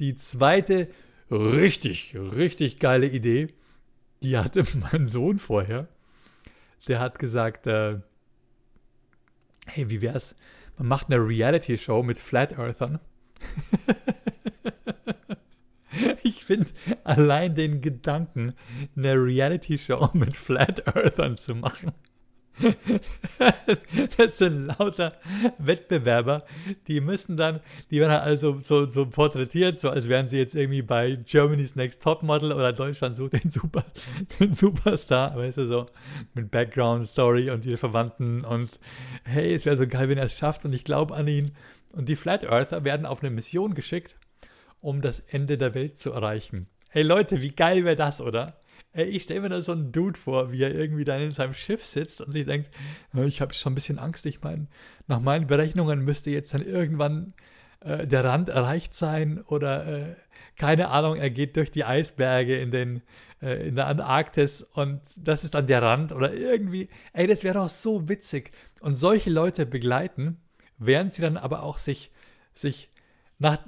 die 0.00 0.16
zweite 0.16 0.88
richtig, 1.30 2.16
richtig 2.18 2.78
geile 2.78 3.06
Idee, 3.06 3.54
die 4.22 4.36
hatte 4.36 4.64
mein 4.92 5.06
Sohn 5.06 5.38
vorher. 5.38 5.88
Der 6.88 6.98
hat 6.98 7.18
gesagt, 7.18 7.66
äh, 7.66 8.00
hey, 9.66 9.90
wie 9.90 10.00
wär's? 10.00 10.34
Man 10.78 10.88
macht 10.88 11.12
eine 11.12 11.24
Reality-Show 11.24 12.02
mit 12.02 12.18
Flat 12.18 12.58
Earthern. 12.58 12.98
ich 16.22 16.44
finde 16.44 16.70
allein 17.04 17.54
den 17.54 17.82
Gedanken, 17.82 18.54
eine 18.96 19.14
Reality-Show 19.14 20.10
mit 20.14 20.36
Flat 20.36 20.86
Earthern 20.86 21.36
zu 21.36 21.54
machen, 21.54 21.92
das 24.16 24.38
sind 24.38 24.66
lauter 24.66 25.14
Wettbewerber, 25.58 26.44
die 26.88 27.00
müssen 27.00 27.36
dann, 27.36 27.60
die 27.90 28.00
werden 28.00 28.12
also 28.12 28.58
so, 28.62 28.90
so 28.90 29.06
porträtiert, 29.06 29.80
so 29.80 29.90
als 29.90 30.08
wären 30.08 30.28
sie 30.28 30.38
jetzt 30.38 30.54
irgendwie 30.54 30.82
bei 30.82 31.16
Germany's 31.24 31.76
Next 31.76 32.02
Top 32.02 32.22
Model 32.22 32.52
oder 32.52 32.72
Deutschland 32.72 33.16
sucht 33.16 33.32
den, 33.32 33.50
Super, 33.50 33.84
den 34.40 34.54
Superstar, 34.54 35.36
weißt 35.36 35.58
du, 35.58 35.66
so 35.66 35.86
mit 36.34 36.50
Background 36.50 37.06
Story 37.06 37.50
und 37.50 37.64
ihre 37.64 37.76
Verwandten 37.76 38.44
und 38.44 38.78
hey, 39.24 39.54
es 39.54 39.64
wäre 39.64 39.76
so 39.76 39.86
geil, 39.86 40.08
wenn 40.08 40.18
er 40.18 40.24
es 40.24 40.38
schafft 40.38 40.64
und 40.64 40.74
ich 40.74 40.84
glaube 40.84 41.14
an 41.14 41.28
ihn. 41.28 41.52
Und 41.92 42.08
die 42.08 42.16
Flat 42.16 42.44
Earther 42.44 42.84
werden 42.84 43.04
auf 43.04 43.20
eine 43.20 43.30
Mission 43.30 43.74
geschickt, 43.74 44.16
um 44.80 45.00
das 45.00 45.20
Ende 45.20 45.58
der 45.58 45.74
Welt 45.74 45.98
zu 45.98 46.12
erreichen. 46.12 46.68
Hey 46.88 47.02
Leute, 47.02 47.40
wie 47.40 47.50
geil 47.50 47.84
wäre 47.84 47.96
das, 47.96 48.20
oder? 48.20 48.60
Ich 48.92 49.22
stelle 49.22 49.42
mir 49.42 49.48
da 49.48 49.62
so 49.62 49.72
einen 49.72 49.92
Dude 49.92 50.18
vor, 50.18 50.50
wie 50.50 50.62
er 50.62 50.74
irgendwie 50.74 51.04
dann 51.04 51.22
in 51.22 51.30
seinem 51.30 51.54
Schiff 51.54 51.86
sitzt 51.86 52.20
und 52.20 52.32
sich 52.32 52.44
denkt, 52.44 52.70
ich 53.14 53.40
habe 53.40 53.54
schon 53.54 53.72
ein 53.72 53.76
bisschen 53.76 54.00
Angst. 54.00 54.26
Ich 54.26 54.42
meine, 54.42 54.66
nach 55.06 55.20
meinen 55.20 55.46
Berechnungen 55.46 56.04
müsste 56.04 56.30
jetzt 56.30 56.52
dann 56.54 56.66
irgendwann 56.66 57.34
äh, 57.80 58.06
der 58.06 58.24
Rand 58.24 58.48
erreicht 58.48 58.94
sein 58.94 59.42
oder 59.42 59.86
äh, 59.86 60.16
keine 60.56 60.88
Ahnung, 60.88 61.16
er 61.16 61.30
geht 61.30 61.56
durch 61.56 61.70
die 61.70 61.84
Eisberge 61.84 62.60
in, 62.60 62.70
den, 62.70 63.02
äh, 63.40 63.68
in 63.68 63.76
der 63.76 63.86
Antarktis 63.86 64.62
und 64.62 65.00
das 65.16 65.44
ist 65.44 65.54
dann 65.54 65.66
der 65.66 65.82
Rand 65.82 66.12
oder 66.12 66.34
irgendwie. 66.34 66.88
Ey, 67.12 67.26
das 67.26 67.44
wäre 67.44 67.54
doch 67.54 67.68
so 67.68 68.08
witzig. 68.08 68.50
Und 68.80 68.94
solche 68.96 69.30
Leute 69.30 69.66
begleiten, 69.66 70.36
während 70.78 71.12
sie 71.12 71.22
dann 71.22 71.36
aber 71.36 71.62
auch 71.62 71.78
sich, 71.78 72.10
sich 72.52 72.90
nach, 73.38 73.58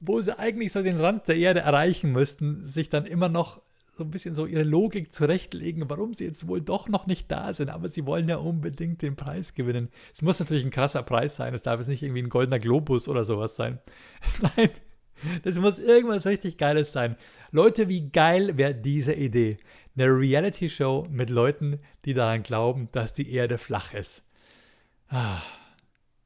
wo 0.00 0.20
sie 0.20 0.38
eigentlich 0.38 0.72
so 0.72 0.82
den 0.82 1.00
Rand 1.00 1.28
der 1.28 1.36
Erde 1.36 1.60
erreichen 1.60 2.12
müssten, 2.12 2.66
sich 2.66 2.90
dann 2.90 3.06
immer 3.06 3.28
noch 3.28 3.62
so 3.96 4.02
ein 4.04 4.10
bisschen 4.10 4.34
so 4.34 4.46
ihre 4.46 4.64
Logik 4.64 5.12
zurechtlegen, 5.12 5.88
warum 5.88 6.14
sie 6.14 6.24
jetzt 6.24 6.48
wohl 6.48 6.60
doch 6.60 6.88
noch 6.88 7.06
nicht 7.06 7.30
da 7.30 7.52
sind, 7.52 7.70
aber 7.70 7.88
sie 7.88 8.06
wollen 8.06 8.28
ja 8.28 8.36
unbedingt 8.36 9.02
den 9.02 9.14
Preis 9.14 9.54
gewinnen. 9.54 9.88
Es 10.12 10.22
muss 10.22 10.40
natürlich 10.40 10.64
ein 10.64 10.70
krasser 10.70 11.02
Preis 11.02 11.36
sein, 11.36 11.54
es 11.54 11.62
darf 11.62 11.78
jetzt 11.78 11.88
nicht 11.88 12.02
irgendwie 12.02 12.22
ein 12.22 12.28
goldener 12.28 12.58
Globus 12.58 13.08
oder 13.08 13.24
sowas 13.24 13.54
sein. 13.54 13.78
Nein, 14.56 14.70
das 15.44 15.58
muss 15.60 15.78
irgendwas 15.78 16.26
richtig 16.26 16.58
Geiles 16.58 16.92
sein. 16.92 17.16
Leute, 17.52 17.88
wie 17.88 18.10
geil 18.10 18.56
wäre 18.56 18.74
diese 18.74 19.12
Idee? 19.12 19.58
Eine 19.96 20.08
Reality-Show 20.08 21.06
mit 21.10 21.30
Leuten, 21.30 21.78
die 22.04 22.14
daran 22.14 22.42
glauben, 22.42 22.88
dass 22.90 23.12
die 23.12 23.32
Erde 23.32 23.58
flach 23.58 23.94
ist. 23.94 24.24
Ah, 25.08 25.40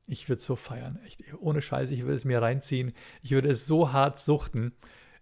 ich 0.07 0.31
würde 0.31 0.41
es 0.41 0.47
so 0.47 0.57
feiern. 0.57 0.99
Echt, 1.07 1.23
ohne 1.39 1.61
Scheiße, 1.61 1.93
ich 1.93 2.05
würde 2.05 2.15
es 2.15 2.25
mir 2.25 2.41
reinziehen. 2.41 2.95
Ich 3.23 3.33
würde 3.33 3.51
es 3.51 3.67
so 3.67 3.93
hart 3.93 4.19
suchten. 4.19 4.73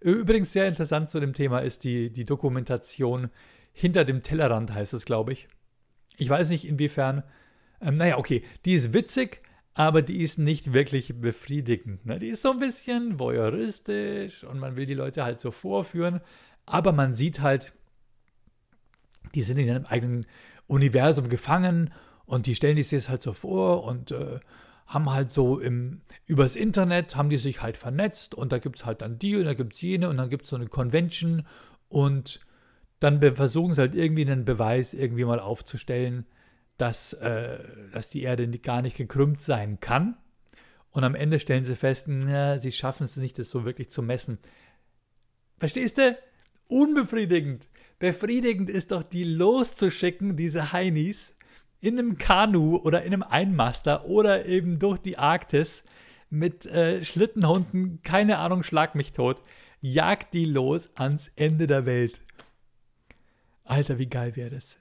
Übrigens 0.00 0.52
sehr 0.52 0.68
interessant 0.68 1.10
zu 1.10 1.20
dem 1.20 1.32
Thema 1.32 1.60
ist 1.60 1.84
die, 1.84 2.10
die 2.10 2.24
Dokumentation 2.24 3.30
hinter 3.72 4.04
dem 4.04 4.22
Tellerrand, 4.22 4.72
heißt 4.72 4.94
es, 4.94 5.04
glaube 5.04 5.32
ich. 5.32 5.48
Ich 6.16 6.28
weiß 6.28 6.50
nicht 6.50 6.66
inwiefern. 6.66 7.22
Ähm, 7.80 7.96
naja, 7.96 8.18
okay, 8.18 8.42
die 8.64 8.72
ist 8.72 8.94
witzig, 8.94 9.42
aber 9.74 10.00
die 10.00 10.22
ist 10.22 10.38
nicht 10.38 10.72
wirklich 10.72 11.20
befriedigend. 11.20 12.06
Ne? 12.06 12.18
Die 12.18 12.28
ist 12.28 12.42
so 12.42 12.50
ein 12.50 12.58
bisschen 12.58 13.18
voyeuristisch 13.18 14.44
und 14.44 14.58
man 14.58 14.76
will 14.76 14.86
die 14.86 14.94
Leute 14.94 15.24
halt 15.24 15.40
so 15.40 15.50
vorführen, 15.50 16.20
aber 16.64 16.92
man 16.92 17.14
sieht 17.14 17.40
halt, 17.40 17.74
die 19.34 19.42
sind 19.42 19.58
in 19.58 19.68
einem 19.70 19.84
eigenen 19.84 20.26
Universum 20.66 21.28
gefangen 21.28 21.92
und 22.24 22.46
die 22.46 22.54
stellen 22.54 22.76
sich 22.76 22.88
das 22.88 23.08
halt 23.08 23.22
so 23.22 23.32
vor 23.32 23.84
und 23.84 24.10
äh, 24.10 24.40
haben 24.86 25.12
halt 25.12 25.30
so 25.30 25.58
im, 25.58 26.00
übers 26.26 26.56
Internet, 26.56 27.16
haben 27.16 27.28
die 27.28 27.38
sich 27.38 27.62
halt 27.62 27.76
vernetzt 27.76 28.34
und 28.34 28.52
da 28.52 28.58
gibt 28.58 28.76
es 28.76 28.86
halt 28.86 29.02
dann 29.02 29.18
die 29.18 29.36
und 29.36 29.44
da 29.44 29.54
gibt 29.54 29.74
es 29.74 29.80
jene 29.80 30.08
und 30.08 30.16
dann 30.16 30.30
gibt 30.30 30.44
es 30.44 30.50
so 30.50 30.56
eine 30.56 30.68
Convention 30.68 31.46
und 31.88 32.40
dann 33.00 33.20
versuchen 33.34 33.74
sie 33.74 33.80
halt 33.80 33.94
irgendwie 33.94 34.22
einen 34.22 34.44
Beweis 34.44 34.94
irgendwie 34.94 35.24
mal 35.24 35.40
aufzustellen, 35.40 36.24
dass, 36.78 37.12
äh, 37.14 37.58
dass 37.92 38.08
die 38.08 38.22
Erde 38.22 38.48
gar 38.58 38.82
nicht 38.82 38.96
gekrümmt 38.96 39.40
sein 39.40 39.80
kann. 39.80 40.16
Und 40.90 41.04
am 41.04 41.14
Ende 41.14 41.38
stellen 41.38 41.64
sie 41.64 41.76
fest, 41.76 42.06
na, 42.08 42.58
sie 42.58 42.72
schaffen 42.72 43.04
es 43.04 43.16
nicht, 43.16 43.38
das 43.38 43.50
so 43.50 43.64
wirklich 43.64 43.90
zu 43.90 44.02
messen. 44.02 44.38
Verstehst 45.58 45.98
du? 45.98 46.16
Unbefriedigend. 46.68 47.68
Befriedigend 47.98 48.70
ist 48.70 48.92
doch, 48.92 49.02
die 49.02 49.24
loszuschicken, 49.24 50.36
diese 50.36 50.72
Heinis, 50.72 51.35
in 51.80 51.98
einem 51.98 52.18
Kanu 52.18 52.76
oder 52.76 53.02
in 53.02 53.12
einem 53.12 53.22
Einmaster 53.22 54.06
oder 54.06 54.46
eben 54.46 54.78
durch 54.78 54.98
die 54.98 55.18
Arktis 55.18 55.84
mit 56.30 56.66
äh, 56.66 57.04
Schlittenhunden, 57.04 58.00
keine 58.02 58.38
Ahnung, 58.38 58.62
schlag 58.62 58.94
mich 58.94 59.12
tot, 59.12 59.42
jagt 59.80 60.34
die 60.34 60.44
los 60.44 60.90
ans 60.96 61.30
Ende 61.36 61.66
der 61.66 61.86
Welt. 61.86 62.20
Alter, 63.64 63.98
wie 63.98 64.08
geil 64.08 64.36
wäre 64.36 64.50
das? 64.50 64.78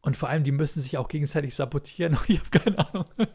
Und 0.00 0.16
vor 0.16 0.28
allem, 0.28 0.44
die 0.44 0.52
müssen 0.52 0.82
sich 0.82 0.98
auch 0.98 1.08
gegenseitig 1.08 1.54
sabotieren. 1.54 2.18
Ich 2.28 2.38
habe 2.40 2.50
keine 2.50 2.78
Ahnung. 2.78 3.06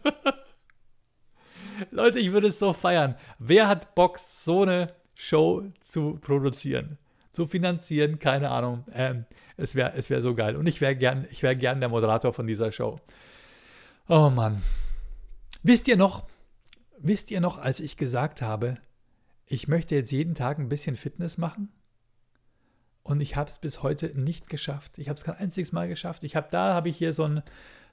Leute, 1.91 2.19
ich 2.19 2.31
würde 2.31 2.47
es 2.47 2.59
so 2.59 2.73
feiern. 2.73 3.15
Wer 3.39 3.67
hat 3.67 3.95
Bock, 3.95 4.19
so 4.19 4.63
eine 4.63 4.93
Show 5.15 5.63
zu 5.81 6.17
produzieren? 6.21 6.97
Zu 7.31 7.45
finanzieren? 7.45 8.19
Keine 8.19 8.49
Ahnung. 8.49 8.85
Ähm, 8.93 9.25
es 9.57 9.75
wäre 9.75 9.93
es 9.95 10.09
wär 10.09 10.21
so 10.21 10.35
geil. 10.35 10.55
Und 10.55 10.67
ich 10.67 10.81
wäre 10.81 10.95
gern, 10.95 11.27
wär 11.39 11.55
gern 11.55 11.79
der 11.79 11.89
Moderator 11.89 12.33
von 12.33 12.47
dieser 12.47 12.71
Show. 12.71 12.99
Oh 14.07 14.29
Mann. 14.29 14.63
Wisst 15.61 15.87
ihr 15.87 15.97
noch, 15.97 16.27
wisst 16.97 17.31
ihr 17.31 17.41
noch, 17.41 17.57
als 17.57 17.79
ich 17.79 17.97
gesagt 17.97 18.41
habe, 18.41 18.77
ich 19.45 19.67
möchte 19.67 19.95
jetzt 19.95 20.11
jeden 20.11 20.35
Tag 20.35 20.57
ein 20.57 20.69
bisschen 20.69 20.95
Fitness 20.95 21.37
machen? 21.37 21.69
Und 23.03 23.21
ich 23.21 23.35
habe 23.35 23.49
es 23.49 23.57
bis 23.57 23.81
heute 23.81 24.07
nicht 24.19 24.49
geschafft. 24.49 24.97
Ich 24.97 25.09
habe 25.09 25.17
es 25.17 25.23
kein 25.23 25.35
einziges 25.35 25.71
Mal 25.71 25.87
geschafft. 25.87 26.23
Ich 26.23 26.35
habe 26.35 26.47
da, 26.51 26.73
habe 26.73 26.89
ich 26.89 26.97
hier 26.97 27.13
so 27.13 27.23
ein, 27.23 27.43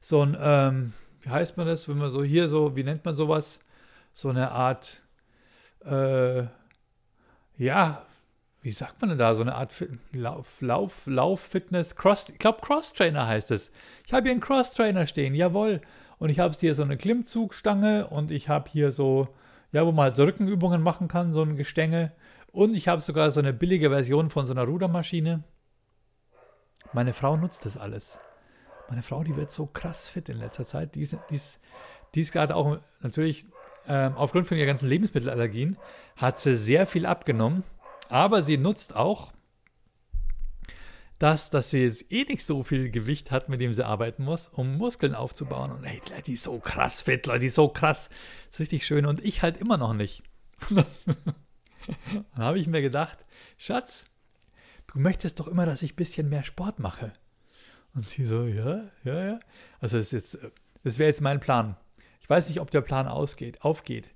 so 0.01 0.23
ein, 0.23 0.37
ähm, 0.39 0.93
wie 1.23 1.31
heißt 1.31 1.57
man 1.57 1.67
das, 1.67 1.89
wenn 1.89 1.99
man 1.99 2.11
so 2.11 2.23
hier 2.23 2.49
so, 2.49 2.77
wie 2.77 2.85
nennt 2.85 3.05
man 3.05 3.17
sowas? 3.17 3.61
So 4.13 4.29
eine 4.29 4.51
Art, 4.51 5.01
äh, 5.85 6.45
ja, 7.57 8.07
wie 8.67 8.73
sagt 8.73 9.01
man 9.01 9.11
denn 9.11 9.19
da, 9.19 9.33
so 9.37 9.43
eine 9.43 9.55
Art 9.55 9.73
Lauf, 10.11 10.61
Lauf, 10.61 11.07
Lauf, 11.07 11.41
Fitness, 11.41 11.95
ich 12.29 12.39
glaube 12.41 12.59
Cross-Trainer 12.63 13.29
heißt 13.29 13.53
es. 13.53 13.71
Ich 14.05 14.13
habe 14.13 14.25
hier 14.25 14.33
einen 14.33 14.41
Cross-Trainer 14.41 15.07
stehen, 15.07 15.37
jawohl. 15.37 15.81
Und 16.19 16.31
ich 16.31 16.41
habe 16.41 16.53
hier 16.59 16.75
so 16.75 16.83
eine 16.83 16.97
Klimmzugstange 16.97 18.09
und 18.09 18.33
ich 18.33 18.49
habe 18.49 18.69
hier 18.69 18.91
so, 18.91 19.29
ja, 19.71 19.87
wo 19.87 19.93
man 19.93 20.07
halt 20.07 20.17
so 20.17 20.25
Rückenübungen 20.25 20.83
machen 20.83 21.07
kann, 21.07 21.33
so 21.33 21.43
ein 21.43 21.55
Gestänge. 21.55 22.11
Und 22.51 22.77
ich 22.77 22.89
habe 22.89 23.01
sogar 23.01 23.31
so 23.31 23.39
eine 23.39 23.53
billige 23.53 23.91
Version 23.91 24.31
von 24.31 24.47
so 24.47 24.53
einer 24.53 24.65
Rudermaschine. 24.65 25.45
Meine 26.93 27.13
Frau 27.13 27.37
nutzt 27.37 27.67
das 27.67 27.77
alles. 27.77 28.19
Meine 28.89 29.05
Frau, 29.05 29.23
die 29.23 29.37
wird 29.37 29.53
so 29.53 29.67
krass 29.67 30.09
fit 30.09 30.29
in 30.29 30.39
letzter 30.39 30.67
Zeit. 30.67 30.97
Die 30.97 31.03
ist, 31.03 31.17
die 31.31 31.37
ist, 31.37 31.61
die 32.17 32.21
ist 32.21 32.33
gerade 32.33 32.57
auch 32.57 32.79
natürlich 33.01 33.47
ähm, 33.87 34.17
aufgrund 34.17 34.49
von 34.49 34.57
ihrer 34.57 34.67
ganzen 34.67 34.89
Lebensmittelallergien, 34.89 35.77
hat 36.17 36.41
sie 36.41 36.57
sehr 36.57 36.85
viel 36.87 37.07
abgenommen 37.07 37.63
aber 38.11 38.43
sie 38.43 38.59
nutzt 38.59 38.95
auch 38.95 39.33
das, 41.19 41.49
dass 41.49 41.71
sie 41.71 41.79
jetzt 41.85 42.13
eh 42.13 42.25
nicht 42.25 42.45
so 42.45 42.63
viel 42.63 42.91
Gewicht 42.91 43.31
hat, 43.31 43.49
mit 43.49 43.61
dem 43.61 43.73
sie 43.73 43.87
arbeiten 43.87 44.25
muss, 44.25 44.49
um 44.49 44.77
Muskeln 44.77 45.15
aufzubauen. 45.15 45.73
Und 45.73 45.85
hey, 45.85 46.01
die 46.27 46.35
ist 46.35 46.43
so 46.43 46.59
krass 46.59 47.03
fit, 47.03 47.27
Leute, 47.27 47.41
die 47.41 47.47
ist 47.47 47.55
so 47.55 47.69
krass. 47.69 48.11
Das 48.47 48.57
ist 48.57 48.61
richtig 48.61 48.87
schön. 48.87 49.07
Und 49.07 49.25
ich 49.25 49.43
halt 49.43 49.57
immer 49.57 49.79
noch 49.79 49.95
nicht. 49.95 50.23
Dann 50.71 50.85
habe 52.37 52.59
ich 52.59 52.67
mir 52.67 52.83
gedacht, 52.83 53.25
Schatz, 53.57 54.05
du 54.89 54.99
möchtest 54.99 55.41
doch 55.41 55.47
immer, 55.47 55.65
dass 55.65 55.83
ich 55.83 55.93
ein 55.93 55.97
bisschen 55.97 56.29
mehr 56.29 56.45
Sport 56.45 56.81
mache. 56.81 57.13
Und 57.95 58.07
sie 58.07 58.27
so, 58.27 58.45
ja, 58.45 58.91
ja, 59.05 59.25
ja. 59.25 59.41
Also 59.81 59.99
das, 59.99 60.11
das 60.11 60.99
wäre 60.99 61.09
jetzt 61.09 61.23
mein 61.23 61.41
Plan. 61.41 61.77
Ich 62.21 62.29
weiß 62.29 62.49
nicht, 62.49 62.61
ob 62.61 62.71
der 62.71 62.83
Plan 62.83 63.09
ausgeht, 63.09 63.63
aufgeht. 63.63 64.11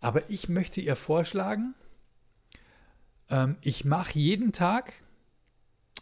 Aber 0.00 0.30
ich 0.30 0.48
möchte 0.48 0.80
ihr 0.80 0.96
vorschlagen, 0.96 1.74
ähm, 3.30 3.56
ich 3.60 3.84
mache 3.84 4.18
jeden 4.18 4.52
Tag, 4.52 4.92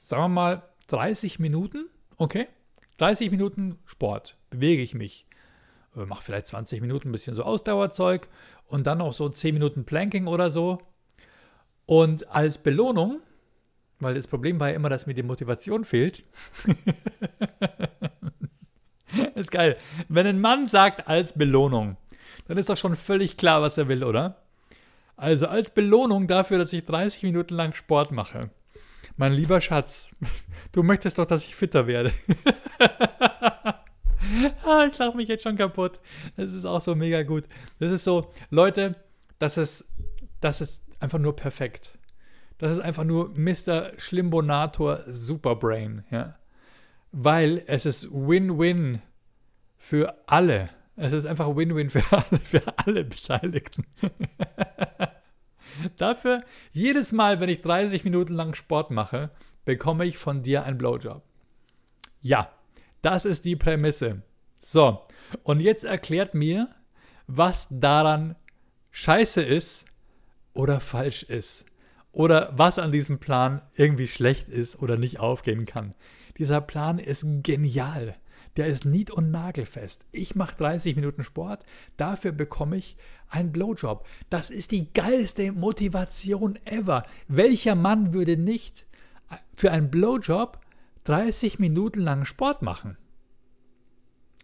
sagen 0.03 0.23
wir 0.23 0.29
mal, 0.29 0.63
30 0.89 1.39
Minuten, 1.39 1.87
okay? 2.17 2.49
30 2.99 3.31
Minuten 3.31 3.79
Sport, 3.87 4.37
bewege 4.51 4.83
ich 4.83 4.95
mich. 4.95 5.27
Äh, 5.97 6.07
mache 6.07 6.23
vielleicht 6.23 6.47
20 6.49 6.81
Minuten 6.81 7.09
ein 7.09 7.13
bisschen 7.13 7.35
so 7.35 7.43
Ausdauerzeug 7.43 8.29
und 8.67 8.87
dann 8.87 8.99
noch 8.99 9.13
so 9.13 9.29
10 9.29 9.55
Minuten 9.55 9.85
Planking 9.85 10.27
oder 10.27 10.51
so. 10.51 10.81
Und 11.87 12.31
als 12.31 12.59
Belohnung, 12.59 13.21
weil 14.01 14.15
das 14.15 14.27
Problem 14.27 14.59
war 14.61 14.71
ja 14.71 14.75
immer, 14.75 14.89
dass 14.89 15.07
mir 15.07 15.15
die 15.15 15.23
Motivation 15.23 15.85
fehlt. 15.85 16.25
ist 19.35 19.51
geil. 19.51 19.77
Wenn 20.09 20.27
ein 20.27 20.41
Mann 20.41 20.67
sagt 20.67 21.09
als 21.09 21.33
Belohnung, 21.33 21.97
dann 22.49 22.59
ist 22.59 22.69
doch 22.69 22.77
schon 22.77 22.97
völlig 22.97 23.37
klar, 23.37 23.63
was 23.63 23.79
er 23.79 23.89
will, 23.89 24.05
oder? 24.05 24.44
Also 25.17 25.47
als 25.47 25.71
Belohnung 25.71 26.27
dafür, 26.27 26.59
dass 26.59 26.73
ich 26.73 26.85
30 26.85 27.23
Minuten 27.23 27.55
lang 27.55 27.75
Sport 27.75 28.13
mache. 28.13 28.51
Mein 29.17 29.33
lieber 29.33 29.61
Schatz, 29.61 30.11
du 30.73 30.83
möchtest 30.83 31.19
doch, 31.19 31.27
dass 31.27 31.45
ich 31.45 31.55
fitter 31.55 31.87
werde. 31.87 32.13
ah, 34.65 34.87
ich 34.87 34.99
lache 34.99 35.17
mich 35.17 35.29
jetzt 35.29 35.45
schon 35.45 35.57
kaputt. 35.57 36.01
Das 36.37 36.53
ist 36.53 36.65
auch 36.65 36.81
so 36.81 36.95
mega 36.95 37.23
gut. 37.23 37.45
Das 37.79 37.93
ist 37.93 38.05
so, 38.05 38.33
Leute, 38.51 38.97
das 39.39 39.57
ist, 39.57 39.87
das 40.41 40.61
ist 40.61 40.83
einfach 41.01 41.19
nur 41.19 41.37
perfekt. 41.37 41.97
Das 42.59 42.73
ist 42.73 42.81
einfach 42.81 43.05
nur 43.05 43.31
Mr. 43.37 43.93
Schlimbonator 43.99 45.01
Superbrain, 45.07 46.05
ja. 46.11 46.37
Weil 47.13 47.63
es 47.67 47.87
ist 47.87 48.09
Win-Win 48.11 49.01
für 49.77 50.17
alle. 50.27 50.71
Es 50.97 51.13
ist 51.13 51.27
einfach 51.27 51.55
Win-Win 51.55 51.91
für 51.91 52.03
alle, 52.11 52.41
für 52.41 52.63
alle 52.79 53.05
Beteiligten. 53.05 53.87
Dafür, 55.97 56.43
jedes 56.73 57.13
Mal, 57.13 57.41
wenn 57.41 57.49
ich 57.49 57.63
30 57.63 58.05
Minuten 58.05 58.35
lang 58.35 58.55
Sport 58.55 58.91
mache, 58.91 59.31
bekomme 59.65 60.05
ich 60.07 60.19
von 60.19 60.43
dir 60.43 60.65
einen 60.65 60.79
Blowjob. 60.79 61.23
Ja, 62.21 62.51
das 63.03 63.25
ist 63.25 63.45
die 63.45 63.57
Prämisse. 63.57 64.23
So, 64.59 65.05
und 65.43 65.61
jetzt 65.61 65.85
erklärt 65.85 66.35
mir, 66.35 66.75
was 67.27 67.67
daran 67.71 68.37
scheiße 68.91 69.43
ist 69.43 69.85
oder 70.55 70.81
falsch 70.81 71.23
ist. 71.25 71.67
Oder 72.13 72.53
was 72.57 72.79
an 72.79 72.93
diesem 72.93 73.19
Plan 73.19 73.61
irgendwie 73.75 74.07
schlecht 74.07 74.49
ist 74.49 74.81
oder 74.81 74.97
nicht 74.97 75.19
aufgehen 75.19 75.67
kann. 75.67 75.95
Dieser 76.39 76.61
Plan 76.61 76.99
ist 76.99 77.27
genial. 77.43 78.15
Der 78.57 78.69
ist 78.69 78.85
nied- 78.85 79.11
und 79.11 79.31
nagelfest. 79.31 80.05
Ich 80.13 80.35
mache 80.37 80.57
30 80.57 80.97
Minuten 80.97 81.25
Sport, 81.25 81.65
dafür 81.97 82.33
bekomme 82.33 82.77
ich 82.77 82.97
einen 83.29 83.53
Blowjob. 83.53 84.07
Das 84.31 84.51
ist 84.51 84.71
die 84.71 84.93
geilste 84.93 85.53
Motivation 85.53 86.59
ever. 86.65 87.05
Welcher 87.27 87.75
Mann 87.75 88.13
würde 88.13 88.37
nicht 88.37 88.87
für 89.55 89.73
einen 89.73 89.91
Blowjob 89.91 90.61
30 91.05 91.59
Minuten 91.59 92.01
lang 92.01 92.25
Sport 92.25 92.63
machen? 92.63 92.97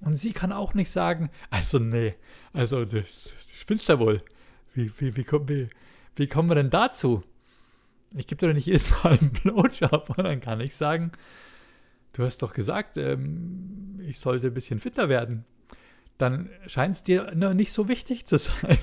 Und 0.00 0.17
sie 0.17 0.33
kann 0.33 0.52
auch 0.52 0.75
nicht 0.75 0.90
sagen, 0.90 1.31
also 1.50 1.79
nee, 1.79 2.14
also 2.52 2.85
das, 2.85 3.35
das 3.35 3.50
spinnst 3.52 3.88
ja 3.88 3.99
wohl. 3.99 4.23
Wie, 4.75 4.90
wie, 4.99 5.17
wie, 5.17 5.26
wie, 5.26 5.69
wie 6.17 6.26
kommen 6.26 6.49
wir 6.49 6.55
denn 6.55 6.71
dazu? 6.71 7.23
Ich 8.14 8.26
gebe 8.26 8.38
dir 8.38 8.49
doch 8.49 8.55
nicht 8.55 8.67
jedes 8.67 8.90
Mal 8.90 9.19
einen 9.19 9.31
Blowjob. 9.31 10.11
Und 10.17 10.25
dann 10.25 10.40
kann 10.40 10.61
ich 10.61 10.75
sagen, 10.75 11.12
du 12.12 12.25
hast 12.25 12.43
doch 12.43 12.55
gesagt, 12.55 12.97
ähm, 12.97 13.50
ich 14.04 14.19
sollte 14.19 14.49
ein 14.49 14.54
bisschen 14.54 14.80
fitter 14.80 15.09
werden. 15.09 15.45
Dann 16.19 16.50
scheint 16.66 16.97
es 16.97 17.02
dir 17.02 17.33
noch 17.35 17.54
nicht 17.54 17.73
so 17.73 17.88
wichtig 17.88 18.26
zu 18.26 18.38
sein. 18.38 18.78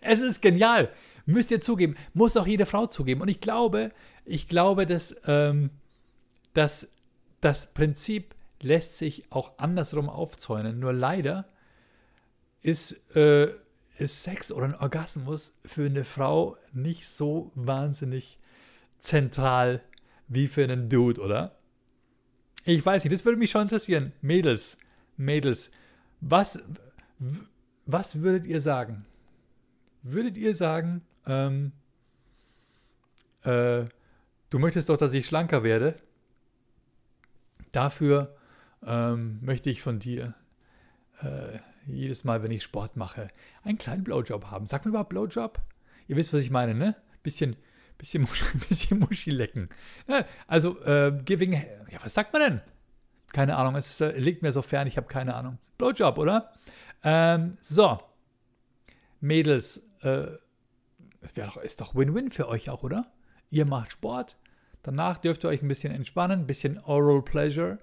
es 0.00 0.20
ist 0.20 0.42
genial. 0.42 0.90
Müsst 1.26 1.50
ihr 1.50 1.60
zugeben. 1.60 1.96
Muss 2.14 2.36
auch 2.36 2.46
jede 2.46 2.66
Frau 2.66 2.86
zugeben. 2.86 3.20
Und 3.20 3.28
ich 3.28 3.40
glaube, 3.40 3.92
ich 4.24 4.48
glaube, 4.48 4.86
dass, 4.86 5.14
ähm, 5.26 5.70
dass 6.54 6.88
das 7.40 7.72
Prinzip 7.72 8.34
lässt 8.62 8.98
sich 8.98 9.24
auch 9.30 9.58
andersrum 9.58 10.08
aufzäunen. 10.08 10.78
Nur 10.78 10.92
leider 10.92 11.48
ist, 12.62 12.92
äh, 13.16 13.52
ist 13.96 14.22
Sex 14.22 14.52
oder 14.52 14.66
ein 14.66 14.74
Orgasmus 14.74 15.52
für 15.64 15.86
eine 15.86 16.04
Frau 16.04 16.56
nicht 16.72 17.08
so 17.08 17.52
wahnsinnig 17.54 18.38
zentral 18.98 19.82
wie 20.28 20.46
für 20.46 20.64
einen 20.64 20.88
Dude, 20.88 21.20
oder? 21.20 21.59
Ich 22.70 22.86
weiß 22.86 23.02
nicht, 23.02 23.12
das 23.12 23.24
würde 23.24 23.36
mich 23.36 23.50
schon 23.50 23.62
interessieren. 23.62 24.12
Mädels, 24.22 24.76
Mädels, 25.16 25.72
was, 26.20 26.60
was 27.84 28.20
würdet 28.20 28.46
ihr 28.46 28.60
sagen? 28.60 29.04
Würdet 30.02 30.36
ihr 30.36 30.54
sagen, 30.54 31.02
ähm, 31.26 31.72
äh, 33.42 33.86
du 34.50 34.58
möchtest 34.60 34.88
doch, 34.88 34.96
dass 34.96 35.12
ich 35.14 35.26
schlanker 35.26 35.64
werde? 35.64 35.98
Dafür 37.72 38.36
ähm, 38.86 39.40
möchte 39.42 39.68
ich 39.68 39.82
von 39.82 39.98
dir 39.98 40.36
äh, 41.22 41.58
jedes 41.86 42.22
Mal, 42.22 42.44
wenn 42.44 42.52
ich 42.52 42.62
Sport 42.62 42.96
mache, 42.96 43.30
einen 43.64 43.78
kleinen 43.78 44.04
Blowjob 44.04 44.44
haben. 44.44 44.66
Sag 44.66 44.84
mir 44.84 44.90
überhaupt 44.90 45.10
Blowjob? 45.10 45.60
Ihr 46.06 46.14
wisst, 46.14 46.32
was 46.32 46.44
ich 46.44 46.52
meine, 46.52 46.74
ne? 46.74 46.94
Bisschen, 47.24 47.56
bisschen, 47.98 48.28
bisschen 48.68 49.00
Muschi 49.00 49.32
lecken. 49.32 49.70
Also, 50.46 50.80
äh, 50.84 51.18
giving, 51.24 51.60
ja, 51.90 51.98
was 52.02 52.14
sagt 52.14 52.32
man 52.32 52.42
denn? 52.42 52.60
Keine 53.32 53.56
Ahnung, 53.56 53.76
es 53.76 54.00
äh, 54.00 54.18
liegt 54.18 54.42
mir 54.42 54.52
so 54.52 54.62
fern, 54.62 54.86
ich 54.86 54.96
habe 54.96 55.06
keine 55.06 55.34
Ahnung. 55.34 55.58
Blowjob, 55.78 56.18
oder? 56.18 56.52
Ähm, 57.04 57.56
so. 57.60 58.00
Mädels, 59.20 59.82
äh, 60.02 60.26
doch, 61.34 61.56
ist 61.58 61.80
doch 61.80 61.94
Win-Win 61.94 62.30
für 62.30 62.48
euch 62.48 62.70
auch, 62.70 62.82
oder? 62.82 63.06
Ihr 63.50 63.66
macht 63.66 63.92
Sport, 63.92 64.36
danach 64.82 65.18
dürft 65.18 65.44
ihr 65.44 65.48
euch 65.48 65.62
ein 65.62 65.68
bisschen 65.68 65.92
entspannen, 65.92 66.40
ein 66.40 66.46
bisschen 66.46 66.78
Oral 66.84 67.22
Pleasure 67.22 67.78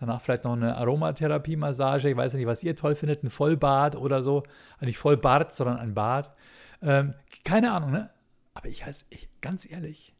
Danach 0.00 0.22
vielleicht 0.22 0.44
noch 0.44 0.54
eine 0.54 0.76
Aromatherapie-Massage. 0.78 2.08
Ich 2.08 2.16
weiß 2.16 2.32
nicht, 2.32 2.46
was 2.46 2.64
ihr 2.64 2.74
toll 2.74 2.94
findet. 2.94 3.22
Ein 3.22 3.28
Vollbad 3.28 3.96
oder 3.96 4.22
so. 4.22 4.44
Also 4.74 4.86
nicht 4.86 4.96
Vollbart, 4.96 5.54
sondern 5.54 5.76
ein 5.76 5.92
Bad. 5.92 6.34
Ähm, 6.80 7.12
keine 7.44 7.70
Ahnung, 7.70 7.90
ne? 7.90 8.08
Aber 8.54 8.68
ich 8.68 8.86
heiße, 8.86 9.04
ganz 9.42 9.70
ehrlich, 9.70 10.14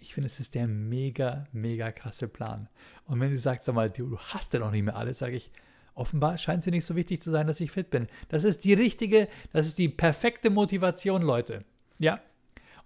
ich 0.00 0.14
finde, 0.14 0.26
es 0.26 0.40
ist 0.40 0.54
der 0.54 0.66
mega, 0.66 1.44
mega 1.52 1.92
krasse 1.92 2.28
Plan. 2.28 2.68
Und 3.04 3.20
wenn 3.20 3.32
sie 3.32 3.38
sagt, 3.38 3.62
sag 3.62 3.74
mal, 3.74 3.90
du 3.90 4.18
hast 4.18 4.52
ja 4.52 4.60
noch 4.60 4.70
nicht 4.70 4.82
mehr 4.82 4.96
alles, 4.96 5.18
sage 5.18 5.36
ich, 5.36 5.50
offenbar 5.94 6.38
scheint 6.38 6.64
dir 6.64 6.70
nicht 6.70 6.86
so 6.86 6.96
wichtig 6.96 7.22
zu 7.22 7.30
sein, 7.30 7.46
dass 7.46 7.60
ich 7.60 7.70
fit 7.70 7.90
bin. 7.90 8.06
Das 8.28 8.44
ist 8.44 8.64
die 8.64 8.74
richtige, 8.74 9.28
das 9.52 9.66
ist 9.66 9.78
die 9.78 9.88
perfekte 9.88 10.50
Motivation, 10.50 11.22
Leute. 11.22 11.64
Ja. 11.98 12.20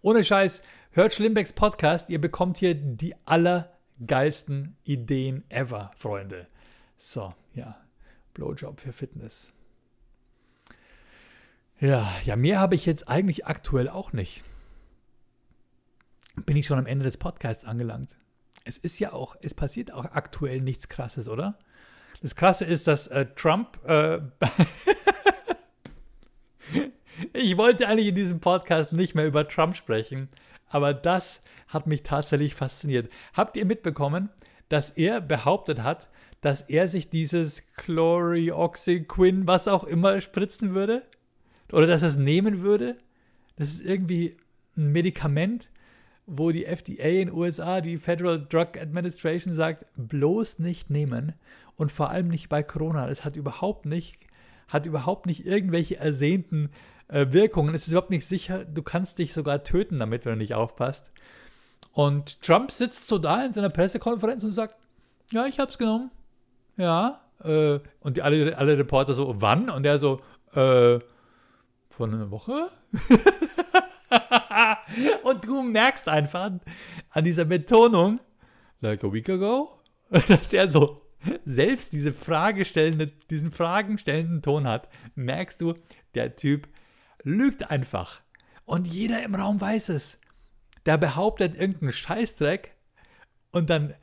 Ohne 0.03 0.25
Scheiß, 0.25 0.63
hört 0.91 1.15
Schlimmbecks 1.15 1.53
Podcast, 1.53 2.11
ihr 2.11 2.21
bekommt 2.21 2.59
hier 2.59 2.75
die 2.75 3.15
aller 3.25 3.73
geilsten 4.07 4.77
Ideen 4.85 5.45
ever, 5.49 5.93
Freunde. 5.97 6.49
So, 6.97 7.33
ja, 7.55 7.77
Blowjob 8.35 8.81
für 8.81 8.93
Fitness. 8.93 9.53
Ja, 11.81 12.13
ja, 12.25 12.37
mehr 12.37 12.61
habe 12.61 12.75
ich 12.75 12.87
jetzt 12.87 13.09
eigentlich 13.09 13.47
aktuell 13.47 13.89
auch 13.89 14.13
nicht. 14.13 14.45
Bin 16.37 16.57
ich 16.57 16.67
schon 16.67 16.79
am 16.79 16.87
Ende 16.87 17.05
des 17.05 17.17
Podcasts 17.17 17.65
angelangt. 17.65 18.17
Es 18.65 18.79
ist 18.79 18.99
ja 18.99 19.13
auch, 19.13 19.37
es 19.43 19.55
passiert 19.55 19.93
auch 19.93 20.05
aktuell 20.05 20.61
nichts 20.61 20.89
Krasses, 20.89 21.29
oder? 21.29 21.59
Das 22.23 22.35
Krasse 22.35 22.65
ist, 22.65 22.87
dass 22.87 23.07
äh, 23.09 23.27
Trump. 23.37 23.79
Äh, 23.87 24.21
ich 27.33 27.57
wollte 27.57 27.87
eigentlich 27.87 28.09
in 28.09 28.15
diesem 28.15 28.41
Podcast 28.41 28.93
nicht 28.93 29.15
mehr 29.15 29.27
über 29.27 29.47
Trump 29.47 29.77
sprechen, 29.77 30.29
aber 30.69 30.95
das 30.95 31.43
hat 31.69 31.87
mich 31.87 32.03
tatsächlich 32.03 32.55
fasziniert. 32.55 33.13
Habt 33.35 33.57
ihr 33.57 33.67
mitbekommen, 33.67 34.31
dass 34.69 34.91
er 34.91 35.21
behauptet 35.21 35.83
hat, 35.83 36.09
dass 36.41 36.63
er 36.63 36.89
sich 36.89 37.11
dieses 37.11 37.67
Chlorioxyquin, 37.77 39.47
was 39.47 39.69
auch 39.69 39.85
immer, 39.85 40.21
spritzen 40.21 40.75
würde? 40.75 41.03
Oder 41.73 41.87
dass 41.87 42.03
er 42.03 42.09
es 42.09 42.17
nehmen 42.17 42.61
würde? 42.61 42.97
Das 43.57 43.69
ist 43.69 43.85
irgendwie 43.85 44.37
ein 44.77 44.93
Medikament, 44.93 45.71
wo 46.27 46.51
die 46.51 46.65
FDA 46.65 47.05
in 47.05 47.29
den 47.29 47.33
USA, 47.33 47.81
die 47.81 47.99
Federal 47.99 48.47
Drug 48.49 48.79
Administration 48.81 49.53
sagt, 49.53 49.87
bloß 49.97 50.59
nicht 50.59 50.91
nehmen 50.91 51.35
und 51.77 51.93
vor 51.93 52.11
allem 52.11 52.29
nicht 52.29 52.49
bei 52.49 52.63
Corona. 52.63 53.07
Das 53.07 53.25
hat 53.25 53.37
überhaupt 53.37 53.87
nicht, 53.87 54.17
hat 54.69 54.87
überhaupt 54.87 55.27
nicht 55.27 55.45
irgendwelche 55.45 55.97
ersehnten 55.97 56.71
äh, 57.09 57.27
Wirkungen. 57.31 57.75
Es 57.75 57.87
ist 57.87 57.93
überhaupt 57.93 58.11
nicht 58.11 58.27
sicher. 58.27 58.65
Du 58.65 58.83
kannst 58.83 59.19
dich 59.19 59.35
sogar 59.35 59.65
töten 59.65 59.99
damit, 59.99 60.25
wenn 60.25 60.33
du 60.33 60.39
nicht 60.39 60.55
aufpasst. 60.55 61.11
Und 61.93 62.43
Trump 62.43 62.73
sitzt 62.73 63.07
so 63.07 63.19
da 63.19 63.45
in 63.45 63.53
seiner 63.53 63.71
Pressekonferenz 63.71 64.43
und 64.45 64.53
sagt, 64.53 64.77
ja, 65.31 65.47
ich 65.47 65.59
hab's 65.59 65.79
genommen. 65.79 66.11
Ja. 66.77 67.21
Äh, 67.43 67.81
und 68.01 68.17
die, 68.17 68.23
alle, 68.23 68.57
alle 68.57 68.79
Reporter 68.79 69.15
so, 69.15 69.41
wann? 69.41 69.71
Und 69.71 69.85
er 69.85 69.99
so, 69.99 70.21
äh, 70.55 70.99
vor 71.91 72.07
einer 72.07 72.31
Woche? 72.31 72.71
und 75.23 75.45
du 75.45 75.63
merkst 75.63 76.09
einfach 76.09 76.53
an 77.11 77.25
dieser 77.25 77.45
Betonung, 77.45 78.21
like 78.81 79.05
a 79.05 79.13
week 79.13 79.29
ago, 79.29 79.81
dass 80.29 80.53
er 80.53 80.69
so 80.69 81.03
selbst 81.45 81.93
diese 81.93 82.13
Frage 82.13 82.65
stellende, 82.65 83.07
diesen 83.31 83.51
fragenstellenden 83.51 84.43
Ton 84.43 84.67
hat, 84.67 84.89
merkst 85.15 85.61
du, 85.61 85.75
der 86.15 86.37
Typ 86.37 86.69
lügt 87.23 87.71
einfach. 87.71 88.21
Und 88.67 88.87
jeder 88.87 89.23
im 89.23 89.35
Raum 89.35 89.61
weiß 89.61 89.89
es 89.91 90.19
der 90.87 90.99
behauptet 90.99 91.57
irgendeinen 91.57 91.93
Scheißdreck 91.93 92.75
und 93.53 93.71
dann 93.71 93.95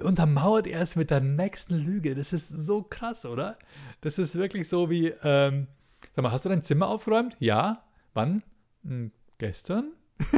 untermauert 0.00 0.66
er 0.66 0.80
es 0.80 0.96
mit 0.96 1.10
der 1.10 1.20
nächsten 1.20 1.76
Lüge. 1.76 2.14
Das 2.14 2.32
ist 2.32 2.48
so 2.48 2.82
krass, 2.82 3.26
oder? 3.26 3.58
Das 4.00 4.18
ist 4.18 4.36
wirklich 4.36 4.68
so 4.68 4.90
wie, 4.90 5.08
ähm, 5.22 5.66
sag 6.12 6.22
mal, 6.22 6.32
hast 6.32 6.44
du 6.44 6.48
dein 6.48 6.62
Zimmer 6.62 6.88
aufgeräumt? 6.88 7.36
Ja. 7.40 7.84
Wann? 8.14 8.42
Gestern? 9.38 9.92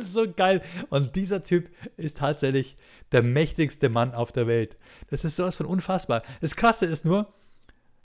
so 0.00 0.30
geil. 0.30 0.62
Und 0.88 1.16
dieser 1.16 1.42
Typ 1.42 1.70
ist 1.96 2.18
tatsächlich 2.18 2.76
der 3.12 3.22
mächtigste 3.22 3.88
Mann 3.88 4.12
auf 4.12 4.32
der 4.32 4.46
Welt. 4.46 4.76
Das 5.08 5.24
ist 5.24 5.36
sowas 5.36 5.56
von 5.56 5.66
unfassbar. 5.66 6.22
Das 6.40 6.56
Krasse 6.56 6.86
ist 6.86 7.04
nur, 7.04 7.32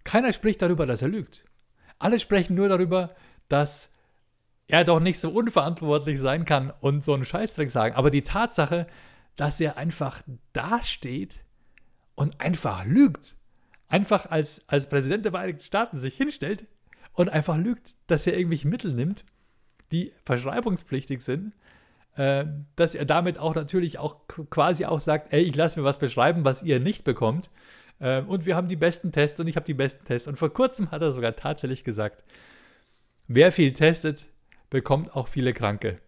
keiner 0.03 0.33
spricht 0.33 0.61
darüber, 0.61 0.85
dass 0.85 1.01
er 1.01 1.07
lügt. 1.07 1.45
Alle 1.97 2.19
sprechen 2.19 2.55
nur 2.55 2.69
darüber, 2.69 3.15
dass 3.49 3.89
er 4.67 4.83
doch 4.83 4.99
nicht 4.99 5.19
so 5.19 5.29
unverantwortlich 5.29 6.19
sein 6.19 6.45
kann 6.45 6.71
und 6.79 7.03
so 7.03 7.13
einen 7.13 7.25
Scheißdreck 7.25 7.71
sagen. 7.71 7.95
Aber 7.95 8.11
die 8.11 8.23
Tatsache, 8.23 8.87
dass 9.35 9.59
er 9.59 9.77
einfach 9.77 10.21
dasteht 10.53 11.39
und 12.15 12.39
einfach 12.39 12.85
lügt, 12.85 13.35
einfach 13.87 14.29
als, 14.29 14.61
als 14.67 14.87
Präsident 14.89 15.25
der 15.25 15.31
Vereinigten 15.31 15.61
Staaten 15.61 15.97
sich 15.97 16.15
hinstellt 16.15 16.65
und 17.15 17.29
einfach 17.29 17.57
lügt, 17.57 17.93
dass 18.07 18.27
er 18.27 18.37
irgendwelche 18.37 18.67
Mittel 18.67 18.93
nimmt, 18.93 19.25
die 19.91 20.13
verschreibungspflichtig 20.25 21.21
sind, 21.21 21.53
äh, 22.15 22.45
dass 22.75 22.95
er 22.95 23.05
damit 23.05 23.37
auch 23.39 23.55
natürlich 23.55 23.99
auch 23.99 24.27
quasi 24.27 24.85
auch 24.85 24.99
sagt, 24.99 25.33
ey, 25.33 25.41
ich 25.41 25.55
lasse 25.55 25.79
mir 25.79 25.85
was 25.85 25.97
beschreiben, 25.97 26.45
was 26.45 26.63
ihr 26.63 26.79
nicht 26.79 27.03
bekommt. 27.03 27.49
Äh, 27.99 28.21
und 28.21 28.45
wir 28.45 28.55
haben 28.55 28.67
die 28.67 28.75
besten 28.75 29.11
Tests 29.11 29.39
und 29.39 29.47
ich 29.47 29.55
habe 29.55 29.65
die 29.65 29.73
besten 29.73 30.05
Tests. 30.05 30.27
Und 30.27 30.37
vor 30.37 30.53
kurzem 30.53 30.91
hat 30.91 31.01
er 31.01 31.11
sogar 31.11 31.35
tatsächlich 31.35 31.83
gesagt, 31.83 32.23
wer 33.27 33.51
viel 33.51 33.73
testet, 33.73 34.27
bekommt 34.69 35.15
auch 35.15 35.27
viele 35.27 35.53
Kranke. 35.53 35.99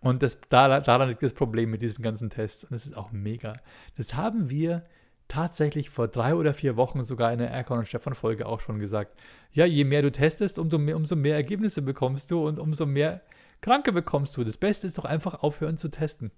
Und 0.00 0.22
das, 0.22 0.38
daran 0.50 1.08
liegt 1.08 1.22
das 1.22 1.32
Problem 1.32 1.70
mit 1.70 1.80
diesen 1.80 2.02
ganzen 2.02 2.28
Tests. 2.28 2.64
Und 2.64 2.72
das 2.72 2.84
ist 2.84 2.94
auch 2.94 3.10
mega. 3.10 3.56
Das 3.96 4.14
haben 4.14 4.50
wir 4.50 4.84
tatsächlich 5.28 5.90
vor 5.90 6.08
drei 6.08 6.34
oder 6.34 6.54
vier 6.54 6.76
Wochen 6.76 7.02
sogar 7.02 7.32
in 7.32 7.38
der 7.38 7.50
Erkon 7.50 7.78
und 7.78 7.88
Stefan 7.88 8.14
Folge 8.14 8.46
auch 8.46 8.60
schon 8.60 8.78
gesagt. 8.78 9.18
Ja, 9.52 9.64
je 9.64 9.84
mehr 9.84 10.02
du 10.02 10.12
testest, 10.12 10.58
umso 10.58 10.78
mehr, 10.78 10.96
umso 10.96 11.16
mehr 11.16 11.34
Ergebnisse 11.34 11.82
bekommst 11.82 12.30
du 12.30 12.46
und 12.46 12.58
umso 12.58 12.86
mehr 12.86 13.22
Kranke 13.60 13.92
bekommst 13.92 14.36
du. 14.36 14.44
Das 14.44 14.58
Beste 14.58 14.86
ist 14.86 14.98
doch 14.98 15.04
einfach 15.04 15.42
aufhören 15.42 15.78
zu 15.78 15.88
testen. 15.88 16.30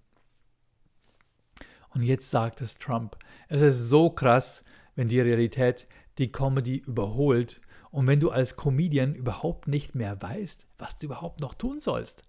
Und 1.90 2.02
jetzt 2.02 2.30
sagt 2.30 2.60
es 2.60 2.78
Trump. 2.78 3.16
Es 3.48 3.62
ist 3.62 3.88
so 3.88 4.10
krass, 4.10 4.62
wenn 4.94 5.08
die 5.08 5.20
Realität 5.20 5.86
die 6.18 6.30
Comedy 6.30 6.76
überholt 6.76 7.60
und 7.90 8.06
wenn 8.06 8.20
du 8.20 8.30
als 8.30 8.56
Comedian 8.56 9.14
überhaupt 9.14 9.68
nicht 9.68 9.94
mehr 9.94 10.20
weißt, 10.20 10.66
was 10.78 10.98
du 10.98 11.06
überhaupt 11.06 11.40
noch 11.40 11.54
tun 11.54 11.80
sollst. 11.80 12.22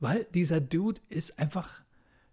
Weil 0.00 0.24
dieser 0.34 0.60
Dude 0.60 1.00
ist 1.08 1.38
einfach 1.38 1.82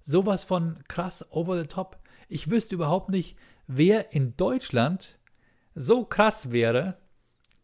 sowas 0.04 0.44
von 0.44 0.80
krass 0.88 1.26
over 1.32 1.60
the 1.60 1.68
top. 1.68 2.01
Ich 2.32 2.50
wüsste 2.50 2.76
überhaupt 2.76 3.10
nicht, 3.10 3.38
wer 3.67 4.13
in 4.13 4.38
Deutschland 4.38 5.20
so 5.76 6.06
krass 6.06 6.54
wäre, 6.54 6.98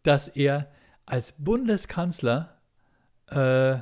dass 0.04 0.28
er 0.28 0.70
als 1.06 1.32
Bundeskanzler 1.32 2.62
äh, 3.28 3.78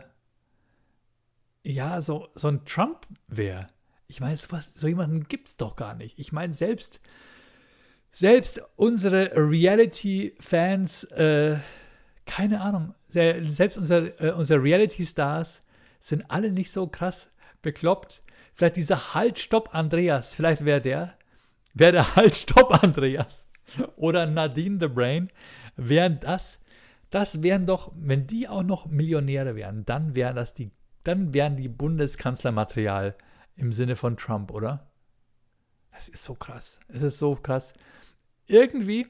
ja 1.63 2.02
so, 2.02 2.28
so 2.36 2.50
ein 2.50 2.65
Trump 2.65 3.08
wäre. 3.28 3.67
Ich 4.06 4.19
meine, 4.19 4.38
so, 4.38 4.48
so 4.60 4.88
jemanden 4.88 5.28
gibt 5.28 5.48
es 5.48 5.58
doch 5.58 5.76
gar 5.76 5.95
nicht. 5.95 6.19
Ich 6.19 6.32
meine, 6.32 6.54
selbst, 6.54 7.00
selbst 8.12 8.62
unsere 8.76 9.32
Reality-Fans, 9.36 11.06
äh, 11.06 11.58
keine 12.28 12.62
Ahnung, 12.62 12.93
selbst 13.10 13.80
unser, 13.80 14.21
äh, 14.21 14.34
unsere 14.34 14.62
Reality-Stars 14.62 15.63
sind 16.00 16.30
alle 16.30 16.52
nicht 16.52 16.71
so 16.71 16.86
krass 16.86 17.32
bekloppt. 17.63 18.21
Vielleicht 18.56 18.78
dieser 18.78 19.13
Halt, 19.13 19.38
Stopp, 19.38 19.76
Andreas, 19.76 20.34
vielleicht 20.34 20.63
wäre 20.63 20.80
der, 20.80 21.13
wäre 21.74 21.91
der 21.91 22.15
Halt, 22.15 22.36
Stopp, 22.36 22.84
Andreas 22.84 23.48
oder 23.98 24.26
Nadine 24.26 24.78
the 24.80 24.88
Brain, 24.88 25.30
wären 25.76 26.22
das, 26.22 26.60
das 27.10 27.44
wären 27.44 27.65
doch, 27.65 27.91
wenn 27.96 28.28
die 28.28 28.48
auch 28.48 28.63
noch 28.63 28.86
Millionäre 28.86 29.56
wären, 29.56 29.86
dann 29.86 30.15
wären 30.15 30.38
das 30.38 30.54
die, 30.54 30.72
dann 31.04 31.34
wären 31.34 31.58
die 31.58 31.68
Bundeskanzlermaterial 31.68 33.15
im 33.58 33.74
Sinne 33.74 33.98
von 33.98 34.15
Trump, 34.15 34.52
oder? 34.52 34.88
Es 35.91 36.08
ist 36.08 36.24
so 36.24 36.34
krass. 36.34 36.80
Es 36.88 37.02
ist 37.02 37.20
so 37.20 37.36
krass. 37.36 37.74
Irgendwie, 38.48 39.08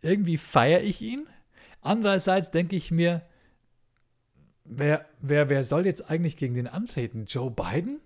irgendwie 0.00 0.36
feiere 0.36 0.82
ich 0.82 1.00
ihn. 1.00 1.28
Andererseits 1.80 2.50
denke 2.50 2.74
ich 2.74 2.90
mir, 2.90 3.22
wer, 4.64 5.06
wer, 5.20 5.48
wer 5.48 5.62
soll 5.62 5.86
jetzt 5.86 6.10
eigentlich 6.10 6.36
gegen 6.36 6.54
den 6.54 6.66
antreten? 6.66 7.26
Joe 7.26 7.52
Biden? 7.52 8.00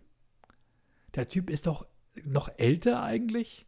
Der 1.18 1.26
Typ 1.26 1.50
ist 1.50 1.66
doch 1.66 1.84
noch 2.24 2.48
älter 2.58 3.02
eigentlich. 3.02 3.66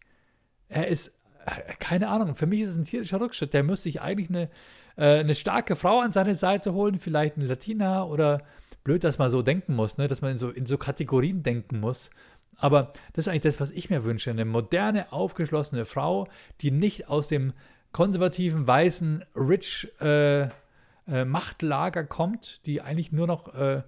Er 0.68 0.86
ist, 0.86 1.08
äh, 1.46 1.74
keine 1.80 2.08
Ahnung, 2.08 2.36
für 2.36 2.46
mich 2.46 2.60
ist 2.60 2.70
es 2.70 2.76
ein 2.76 2.84
tierischer 2.84 3.20
Rückschritt. 3.20 3.54
Der 3.54 3.64
müsste 3.64 3.84
sich 3.84 4.00
eigentlich 4.00 4.28
eine, 4.28 4.48
äh, 4.96 5.18
eine 5.18 5.34
starke 5.34 5.74
Frau 5.74 5.98
an 5.98 6.12
seine 6.12 6.36
Seite 6.36 6.74
holen, 6.74 7.00
vielleicht 7.00 7.36
eine 7.36 7.46
Latina 7.46 8.04
oder 8.04 8.42
blöd, 8.84 9.02
dass 9.02 9.18
man 9.18 9.30
so 9.30 9.42
denken 9.42 9.74
muss, 9.74 9.98
ne? 9.98 10.06
dass 10.06 10.22
man 10.22 10.30
in 10.30 10.38
so, 10.38 10.50
in 10.50 10.64
so 10.64 10.78
Kategorien 10.78 11.42
denken 11.42 11.80
muss. 11.80 12.10
Aber 12.56 12.92
das 13.14 13.26
ist 13.26 13.28
eigentlich 13.28 13.42
das, 13.42 13.60
was 13.60 13.72
ich 13.72 13.90
mir 13.90 14.04
wünsche. 14.04 14.30
Eine 14.30 14.44
moderne, 14.44 15.12
aufgeschlossene 15.12 15.86
Frau, 15.86 16.28
die 16.60 16.70
nicht 16.70 17.08
aus 17.08 17.26
dem 17.26 17.52
konservativen, 17.90 18.64
weißen, 18.64 19.24
rich 19.34 19.90
äh, 20.00 20.42
äh, 20.42 21.24
Machtlager 21.24 22.04
kommt, 22.04 22.64
die 22.66 22.80
eigentlich 22.80 23.10
nur 23.10 23.26
noch 23.26 23.52
äh, 23.54 23.82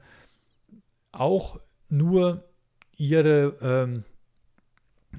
auch 1.12 1.61
nur 1.88 2.42
ihre 3.03 3.57
ähm, 3.61 4.05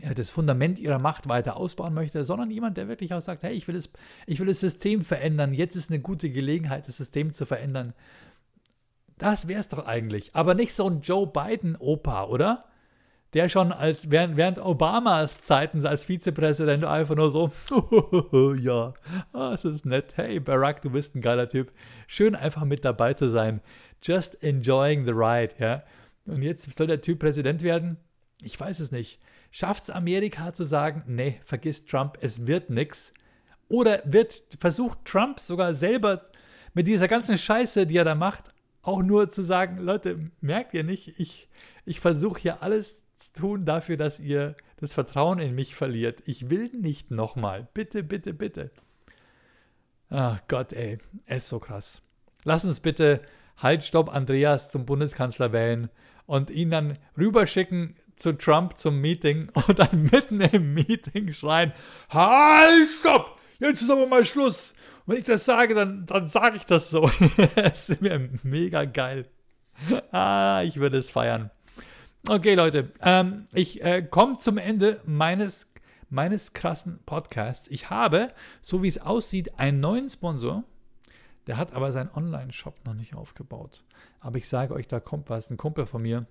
ja, 0.02 0.14
das 0.14 0.30
Fundament 0.30 0.80
ihrer 0.80 1.00
Macht 1.00 1.30
weiter 1.30 1.58
ausbauen 1.58 1.94
möchte, 1.94 2.24
sondern 2.24 2.50
jemand, 2.50 2.78
der 2.78 2.88
wirklich 2.88 3.14
auch 3.14 3.22
sagt, 3.22 3.44
hey, 3.44 3.54
ich 3.54 3.68
will, 3.68 3.76
das, 3.76 3.90
ich 4.26 4.40
will 4.40 4.48
das 4.48 4.60
System 4.60 5.02
verändern, 5.02 5.54
jetzt 5.54 5.76
ist 5.76 5.92
eine 5.92 6.00
gute 6.00 6.30
Gelegenheit, 6.30 6.88
das 6.88 6.98
System 6.98 7.32
zu 7.32 7.46
verändern. 7.46 7.94
Das 9.18 9.48
wäre 9.48 9.60
es 9.60 9.68
doch 9.68 9.86
eigentlich. 9.86 10.34
Aber 10.34 10.56
nicht 10.56 10.74
so 10.74 10.90
ein 10.90 11.02
Joe 11.02 11.28
Biden-Opa, 11.28 12.26
oder? 12.26 12.66
Der 13.34 13.50
schon 13.50 13.72
als 13.72 14.12
während, 14.12 14.38
während 14.38 14.64
Obamas 14.64 15.42
Zeiten 15.42 15.86
als 15.86 16.06
Vizepräsident 16.06 16.84
einfach 16.84 17.16
nur 17.16 17.32
so, 17.32 17.52
ja, 18.60 18.94
oh, 19.34 19.52
es 19.54 19.66
ist 19.66 19.86
nett. 19.86 20.18
Hey, 20.18 20.40
Barack, 20.40 20.82
du 20.82 20.92
bist 20.92 21.16
ein 21.16 21.22
geiler 21.22 21.48
Typ. 21.48 21.72
Schön 22.08 22.36
einfach 22.36 22.66
mit 22.66 22.86
dabei 22.86 23.14
zu 23.14 23.30
sein. 23.30 23.62
Just 24.02 24.42
enjoying 24.44 25.06
the 25.06 25.12
ride, 25.12 25.54
ja. 25.58 25.84
Und 26.26 26.42
jetzt 26.42 26.72
soll 26.74 26.88
der 26.88 27.02
Typ 27.02 27.20
Präsident 27.20 27.64
werden? 27.64 27.98
Ich 28.42 28.60
weiß 28.60 28.80
es 28.80 28.92
nicht. 28.92 29.20
Schafft 29.52 29.84
es 29.84 29.90
Amerika 29.90 30.54
zu 30.54 30.64
sagen, 30.64 31.04
nee, 31.08 31.40
vergiss 31.44 31.86
Trump, 31.86 32.18
es 32.22 32.48
wird 32.48 32.70
nichts? 32.70 33.14
Oder 33.70 34.02
wird 34.06 34.44
versucht 34.60 35.06
Trump 35.06 35.40
sogar 35.40 35.74
selber 35.74 36.30
mit 36.74 36.88
dieser 36.88 37.08
ganzen 37.08 37.38
Scheiße, 37.38 37.86
die 37.86 37.98
er 37.98 38.06
da 38.06 38.16
macht, 38.16 38.52
auch 38.82 39.02
nur 39.02 39.30
zu 39.30 39.42
sagen, 39.42 39.78
Leute, 39.78 40.32
merkt 40.42 40.74
ihr 40.74 40.84
nicht, 40.84 41.20
ich, 41.20 41.48
ich 41.86 42.00
versuche 42.00 42.42
hier 42.42 42.64
alles 42.64 43.04
zu 43.18 43.34
tun 43.34 43.66
dafür, 43.66 43.96
dass 43.96 44.20
ihr 44.20 44.56
das 44.78 44.94
Vertrauen 44.94 45.40
in 45.40 45.56
mich 45.56 45.76
verliert. 45.76 46.22
Ich 46.26 46.50
will 46.50 46.70
nicht 46.74 47.12
nochmal. 47.12 47.68
Bitte, 47.74 48.04
bitte, 48.04 48.34
bitte. 48.34 48.72
Ach 50.10 50.42
Gott, 50.48 50.74
ey, 50.74 50.98
er 51.26 51.38
ist 51.38 51.48
so 51.48 51.60
krass. 51.60 52.02
Lass 52.44 52.66
uns 52.66 52.82
bitte 52.82 53.22
Halt, 53.58 53.84
Stopp, 53.84 54.14
Andreas 54.14 54.72
zum 54.72 54.86
Bundeskanzler 54.86 55.54
wählen 55.54 55.90
und 56.26 56.50
ihn 56.50 56.70
dann 56.70 56.98
rüberschicken 57.18 57.96
zu 58.16 58.34
Trump 58.34 58.78
zum 58.78 59.02
Meeting 59.02 59.50
und 59.68 59.80
dann 59.80 60.10
mitten 60.12 60.42
im 60.42 60.74
Meeting 60.74 61.32
schreien: 61.34 61.74
Halt, 62.10 62.90
Stopp! 62.90 63.40
Jetzt 63.60 63.82
ist 63.82 63.90
aber 63.90 64.08
mal 64.08 64.26
Schluss 64.26 64.74
wenn 65.06 65.18
ich 65.18 65.26
das 65.26 65.46
sage, 65.46 65.74
dann, 65.74 66.06
dann 66.06 66.28
sage 66.28 66.58
ich 66.58 66.66
das 66.66 66.90
so. 66.90 67.10
das 67.56 67.90
ist 67.90 68.02
mir 68.02 68.30
mega 68.44 68.86
geil. 68.86 69.28
Ah, 70.12 70.62
ich 70.64 70.78
würde 70.78 70.98
es 70.98 71.10
feiern. 71.10 71.52
Okay, 72.30 72.56
Leute, 72.56 72.92
ähm, 73.02 73.46
ich 73.54 73.84
äh, 73.84 74.02
komme 74.02 74.38
zum 74.38 74.58
Ende 74.58 75.02
meines, 75.06 75.68
meines 76.10 76.54
krassen 76.54 77.00
Podcasts. 77.06 77.68
Ich 77.70 77.90
habe, 77.90 78.32
so 78.62 78.82
wie 78.82 78.88
es 78.88 79.02
aussieht, 79.02 79.60
einen 79.60 79.82
neuen 79.82 80.10
Sponsor. 80.10 80.64
Der 81.48 81.58
hat 81.58 81.74
aber 81.74 81.92
seinen 81.92 82.12
Online-Shop 82.12 82.86
noch 82.86 82.94
nicht 82.94 83.16
aufgebaut. 83.16 83.84
Aber 84.20 84.38
ich 84.38 84.48
sage 84.48 84.74
euch, 84.74 84.88
da 84.88 85.00
kommt 85.00 85.30
was. 85.30 85.50
Ein 85.50 85.58
Kumpel 85.58 85.86
von 85.86 86.02
mir, 86.02 86.26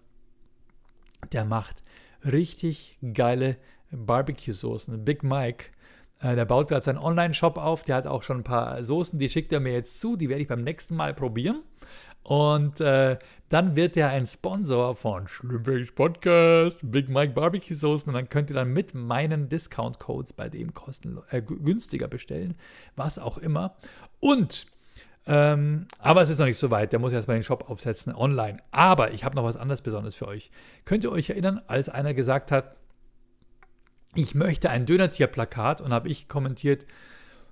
der 1.33 1.45
macht 1.45 1.83
richtig 2.25 2.99
geile 3.13 3.57
Barbecue-Soßen. 3.91 5.05
Big 5.05 5.23
Mike 5.23 5.67
äh, 6.23 6.37
der 6.37 6.45
baut 6.45 6.69
gerade 6.69 6.85
seinen 6.85 6.99
Online-Shop 6.99 7.59
auf. 7.59 7.83
Der 7.83 7.97
hat 7.97 8.07
auch 8.07 8.23
schon 8.23 8.39
ein 8.39 8.45
paar 8.45 8.83
Soßen, 8.83 9.19
die 9.19 9.29
schickt 9.29 9.53
er 9.53 9.61
mir 9.61 9.73
jetzt 9.73 10.01
zu. 10.01 10.17
Die 10.17 10.29
werde 10.29 10.43
ich 10.43 10.49
beim 10.49 10.63
nächsten 10.63 10.95
Mal 10.95 11.15
probieren. 11.15 11.63
Und 12.23 12.81
äh, 12.81 13.19
dann 13.49 13.75
wird 13.75 13.97
er 13.97 14.11
ein 14.11 14.27
Sponsor 14.27 14.95
von 14.95 15.27
Schlimmweg 15.27 15.93
Podcast, 15.97 16.81
Big 16.89 17.09
Mike 17.09 17.33
Barbecue 17.33 17.75
Soßen. 17.75 18.09
Und 18.09 18.15
dann 18.15 18.29
könnt 18.29 18.51
ihr 18.51 18.55
dann 18.55 18.73
mit 18.73 18.95
meinen 18.95 19.49
Discount-Codes 19.49 20.33
bei 20.33 20.49
dem 20.49 20.73
kosten, 20.73 21.19
äh, 21.31 21.43
günstiger 21.43 22.07
bestellen. 22.07 22.55
Was 22.95 23.19
auch 23.19 23.39
immer. 23.39 23.77
Und 24.21 24.69
ähm, 25.27 25.87
aber 25.99 26.23
es 26.23 26.31
ist 26.31 26.39
noch 26.39 26.47
nicht 26.47 26.59
so 26.59 26.71
weit. 26.71 26.93
Der 26.93 26.99
muss 26.99 27.13
erst 27.13 27.29
mal 27.29 27.35
den 27.35 27.43
Shop 27.43 27.71
aufsetzen 27.71 28.15
online. 28.15 28.59
Aber 28.71 29.13
ich 29.13 29.25
habe 29.25 29.37
noch 29.37 29.45
was 29.45 29.57
anderes 29.57 29.83
Besonderes 29.83 30.15
für 30.15 30.27
euch. 30.27 30.51
Könnt 30.85 31.05
ihr 31.05 31.13
euch 31.13 31.31
erinnern, 31.31 31.61
als 31.67 31.89
einer 31.89 32.15
gesagt 32.15 32.51
hat, 32.51 32.77
ich 34.15 34.35
möchte 34.35 34.69
ein 34.69 34.85
Dönertier-Plakat 34.85 35.81
und 35.81 35.93
habe 35.93 36.09
ich 36.09 36.29
kommentiert, 36.29 36.87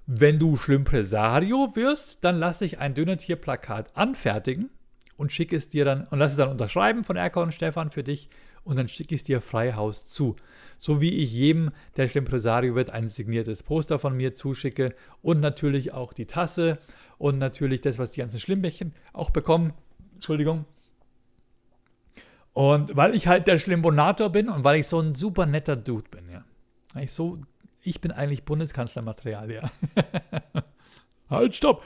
wenn 0.07 0.39
du 0.39 0.57
Schlimpresario 0.57 1.75
wirst, 1.77 2.25
dann 2.25 2.39
lasse 2.39 2.65
ich 2.65 2.81
ein 2.81 2.95
Dönertier-Plakat 2.95 3.97
anfertigen 3.97 4.69
und 5.17 5.31
schicke 5.31 5.57
es 5.57 5.69
dir 5.69 5.85
dann 5.85 6.07
und 6.09 6.19
lasse 6.19 6.33
es 6.33 6.37
dann 6.39 6.51
unterschreiben 6.51 7.05
von 7.05 7.17
Erka 7.17 7.41
und 7.41 7.55
Stefan 7.55 7.91
für 7.91 8.03
dich 8.03 8.29
und 8.71 8.77
dann 8.77 8.87
schicke 8.87 9.17
ich 9.17 9.23
es 9.23 9.25
dir 9.25 9.41
Freihaus 9.41 10.07
zu. 10.07 10.37
So 10.79 11.01
wie 11.01 11.11
ich 11.23 11.33
jedem, 11.33 11.73
der 11.97 12.07
Schlimpresario 12.07 12.77
wird, 12.77 12.91
ein 12.91 13.09
signiertes 13.09 13.65
Poster 13.65 13.99
von 13.99 14.17
mir 14.17 14.33
zuschicke 14.33 14.95
und 15.23 15.41
natürlich 15.41 15.93
auch 15.93 16.13
die 16.13 16.27
Tasse 16.27 16.79
und 17.19 17.39
natürlich 17.39 17.81
das, 17.81 17.99
was 17.99 18.13
die 18.13 18.21
ganzen 18.21 18.39
Schlimmbächen 18.39 18.95
auch 19.13 19.31
bekommen. 19.31 19.73
Entschuldigung. 20.15 20.67
Und 22.53 22.97
weil 22.97 23.17
ich 23.17 23.27
halt 23.27 23.49
der 23.49 23.59
Schlimbonator 23.59 24.31
bin 24.31 24.49
und 24.49 24.63
weil 24.63 24.79
ich 24.79 24.87
so 24.87 25.01
ein 25.01 25.15
super 25.15 25.47
netter 25.47 25.75
Dude 25.75 26.09
bin, 26.09 26.31
ja. 26.31 26.45
Ich 27.01 27.13
so, 27.13 27.39
ich 27.83 28.01
bin 28.01 28.13
eigentlich 28.13 28.45
Bundeskanzlermaterial, 28.45 29.51
ja. 29.51 29.71
halt, 31.29 31.57
stopp! 31.57 31.83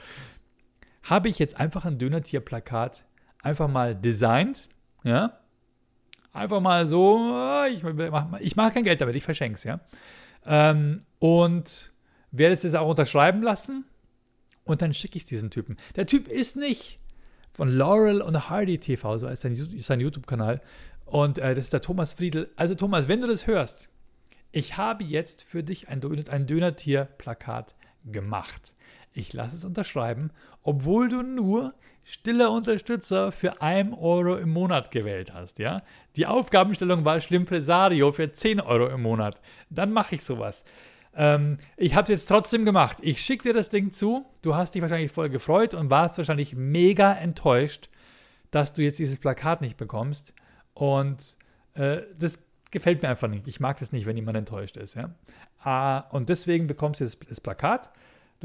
Habe 1.01 1.29
ich 1.29 1.39
jetzt 1.39 1.59
einfach 1.59 1.85
ein 1.85 1.97
Dönertier-Plakat 1.97 3.05
einfach 3.41 3.67
mal 3.67 3.95
designt, 3.95 4.69
ja, 5.03 5.39
Einfach 6.35 6.59
mal 6.59 6.85
so, 6.85 7.33
ich 7.73 7.81
mache 7.81 8.39
ich 8.41 8.57
mach 8.57 8.73
kein 8.73 8.83
Geld 8.83 8.99
damit, 8.99 9.15
ich 9.15 9.23
verschenke 9.23 9.55
es, 9.55 9.63
ja. 9.63 9.79
Ähm, 10.45 10.99
und 11.19 11.93
werde 12.31 12.53
es 12.53 12.63
jetzt 12.63 12.75
auch 12.75 12.89
unterschreiben 12.89 13.41
lassen 13.41 13.85
und 14.65 14.81
dann 14.81 14.93
schicke 14.93 15.15
ich 15.15 15.23
es 15.23 15.29
diesem 15.29 15.49
Typen. 15.49 15.77
Der 15.95 16.05
Typ 16.07 16.27
ist 16.27 16.57
nicht 16.57 16.99
von 17.53 17.69
Laurel 17.69 18.21
und 18.21 18.49
Hardy 18.49 18.79
TV, 18.79 19.17
so 19.17 19.29
heißt 19.29 19.43
sein, 19.43 19.55
sein 19.55 20.01
YouTube-Kanal. 20.01 20.59
Und 21.05 21.37
äh, 21.37 21.55
das 21.55 21.65
ist 21.65 21.73
der 21.73 21.81
Thomas 21.81 22.11
Friedl. 22.11 22.51
Also 22.57 22.75
Thomas, 22.75 23.07
wenn 23.07 23.21
du 23.21 23.27
das 23.27 23.47
hörst, 23.47 23.87
ich 24.51 24.75
habe 24.75 25.05
jetzt 25.05 25.41
für 25.41 25.63
dich 25.63 25.87
ein, 25.87 26.01
ein 26.29 26.47
Dönertier-Plakat 26.47 27.75
gemacht. 28.03 28.73
Ich 29.15 29.31
lasse 29.31 29.55
es 29.55 29.63
unterschreiben, 29.63 30.29
obwohl 30.61 31.07
du 31.07 31.23
nur 31.23 31.73
stiller 32.03 32.51
Unterstützer 32.51 33.31
für 33.31 33.61
1 33.61 33.97
Euro 33.97 34.35
im 34.35 34.49
Monat 34.49 34.91
gewählt 34.91 35.33
hast. 35.33 35.57
Ja? 35.57 35.83
Die 36.17 36.27
Aufgabenstellung 36.27 37.05
war 37.05 37.21
Schlimmpresario 37.21 38.11
für 38.11 38.31
10 38.31 38.59
Euro 38.59 38.87
im 38.87 39.01
Monat. 39.01 39.39
Dann 39.69 39.93
mache 39.93 40.15
ich 40.15 40.23
sowas. 40.23 40.65
Ähm, 41.15 41.57
ich 41.77 41.95
habe 41.95 42.03
es 42.03 42.09
jetzt 42.09 42.25
trotzdem 42.27 42.65
gemacht. 42.65 42.97
Ich 43.01 43.21
schicke 43.21 43.43
dir 43.43 43.53
das 43.53 43.69
Ding 43.69 43.93
zu. 43.93 44.25
Du 44.41 44.53
hast 44.53 44.75
dich 44.75 44.81
wahrscheinlich 44.81 45.13
voll 45.13 45.29
gefreut 45.29 45.73
und 45.73 45.89
warst 45.89 46.17
wahrscheinlich 46.17 46.53
mega 46.53 47.13
enttäuscht, 47.13 47.87
dass 48.51 48.73
du 48.73 48.83
jetzt 48.83 48.99
dieses 48.99 49.17
Plakat 49.17 49.61
nicht 49.61 49.77
bekommst. 49.77 50.33
Und 50.73 51.37
äh, 51.75 52.01
das 52.19 52.43
gefällt 52.69 53.01
mir 53.01 53.07
einfach 53.07 53.29
nicht. 53.29 53.47
Ich 53.47 53.61
mag 53.61 53.79
das 53.79 53.93
nicht, 53.93 54.05
wenn 54.05 54.17
jemand 54.17 54.37
enttäuscht 54.37 54.75
ist. 54.75 54.95
Ja? 54.95 55.15
Ah, 55.63 55.99
und 56.11 56.27
deswegen 56.27 56.67
bekommst 56.67 56.99
du 56.99 57.05
das, 57.05 57.17
das 57.29 57.39
Plakat. 57.39 57.89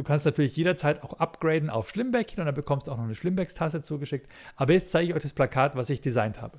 Du 0.00 0.04
kannst 0.04 0.24
natürlich 0.24 0.56
jederzeit 0.56 1.02
auch 1.02 1.12
upgraden 1.20 1.68
auf 1.68 1.90
Schlimmbäckchen 1.90 2.40
und 2.40 2.46
dann 2.46 2.54
bekommst 2.54 2.86
du 2.86 2.90
auch 2.90 2.96
noch 2.96 3.04
eine 3.04 3.14
Schlimmbecks-Tasse 3.14 3.82
zugeschickt. 3.82 4.32
Aber 4.56 4.72
jetzt 4.72 4.90
zeige 4.90 5.10
ich 5.10 5.14
euch 5.14 5.20
das 5.20 5.34
Plakat, 5.34 5.76
was 5.76 5.90
ich 5.90 6.00
designt 6.00 6.40
habe. 6.40 6.58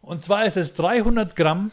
Und 0.00 0.22
zwar 0.22 0.46
ist 0.46 0.56
es 0.56 0.74
300 0.74 1.34
Gramm 1.34 1.72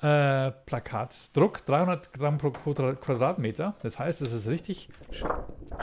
äh, 0.00 0.50
Plakatdruck, 0.50 1.66
300 1.66 2.14
Gramm 2.14 2.38
pro 2.38 2.52
Quadratmeter. 2.52 3.74
Das 3.82 3.98
heißt, 3.98 4.22
es 4.22 4.32
ist 4.32 4.46
richtig 4.46 4.88
sch 5.10 5.26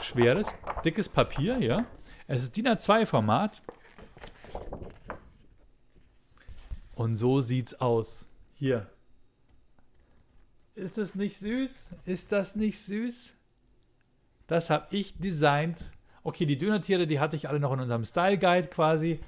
schweres, 0.00 0.48
dickes 0.84 1.08
Papier, 1.08 1.58
ja. 1.60 1.84
Es 2.26 2.42
ist 2.42 2.56
DIN 2.56 2.66
A2-Format. 2.66 3.62
Und 6.96 7.14
so 7.14 7.40
sieht's 7.40 7.74
aus. 7.74 8.26
Hier. 8.54 8.88
Ist 10.74 10.98
das 10.98 11.14
nicht 11.14 11.38
süß? 11.38 11.90
Ist 12.06 12.32
das 12.32 12.56
nicht 12.56 12.80
süß? 12.80 13.34
Das 14.52 14.68
habe 14.68 14.94
ich 14.94 15.18
designt. 15.18 15.82
Okay, 16.24 16.44
die 16.44 16.58
Dönertiere, 16.58 17.06
die 17.06 17.18
hatte 17.18 17.36
ich 17.36 17.48
alle 17.48 17.58
noch 17.58 17.72
in 17.72 17.80
unserem 17.80 18.04
Style 18.04 18.36
Guide 18.36 18.68
quasi. 18.68 19.18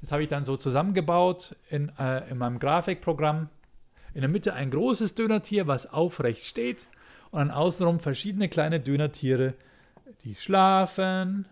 Das 0.00 0.10
habe 0.10 0.22
ich 0.22 0.28
dann 0.30 0.46
so 0.46 0.56
zusammengebaut 0.56 1.54
in, 1.68 1.92
äh, 1.98 2.30
in 2.30 2.38
meinem 2.38 2.58
Grafikprogramm. 2.58 3.50
In 4.14 4.22
der 4.22 4.30
Mitte 4.30 4.54
ein 4.54 4.70
großes 4.70 5.14
Dönertier, 5.14 5.66
was 5.66 5.92
aufrecht 5.92 6.46
steht. 6.46 6.86
Und 7.30 7.40
dann 7.40 7.50
außenrum 7.50 8.00
verschiedene 8.00 8.48
kleine 8.48 8.80
Dönertiere, 8.80 9.52
die 10.24 10.34
schlafen 10.34 11.44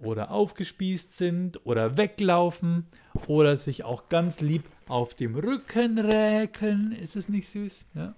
oder 0.00 0.30
aufgespießt 0.30 1.16
sind 1.16 1.66
oder 1.66 1.96
weglaufen 1.96 2.86
oder 3.26 3.56
sich 3.56 3.82
auch 3.82 4.08
ganz 4.08 4.40
lieb 4.40 4.62
auf 4.86 5.14
dem 5.14 5.34
Rücken 5.34 5.98
räkeln. 5.98 6.92
Ist 6.92 7.16
es 7.16 7.28
nicht 7.28 7.48
süß? 7.48 7.84
Ja. 7.96 8.14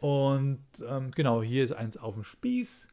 Und 0.00 0.64
ähm, 0.88 1.10
genau, 1.10 1.42
hier 1.42 1.64
ist 1.64 1.72
eins 1.72 1.98
auf 1.98 2.14
dem 2.14 2.24
Spieß. 2.24 2.87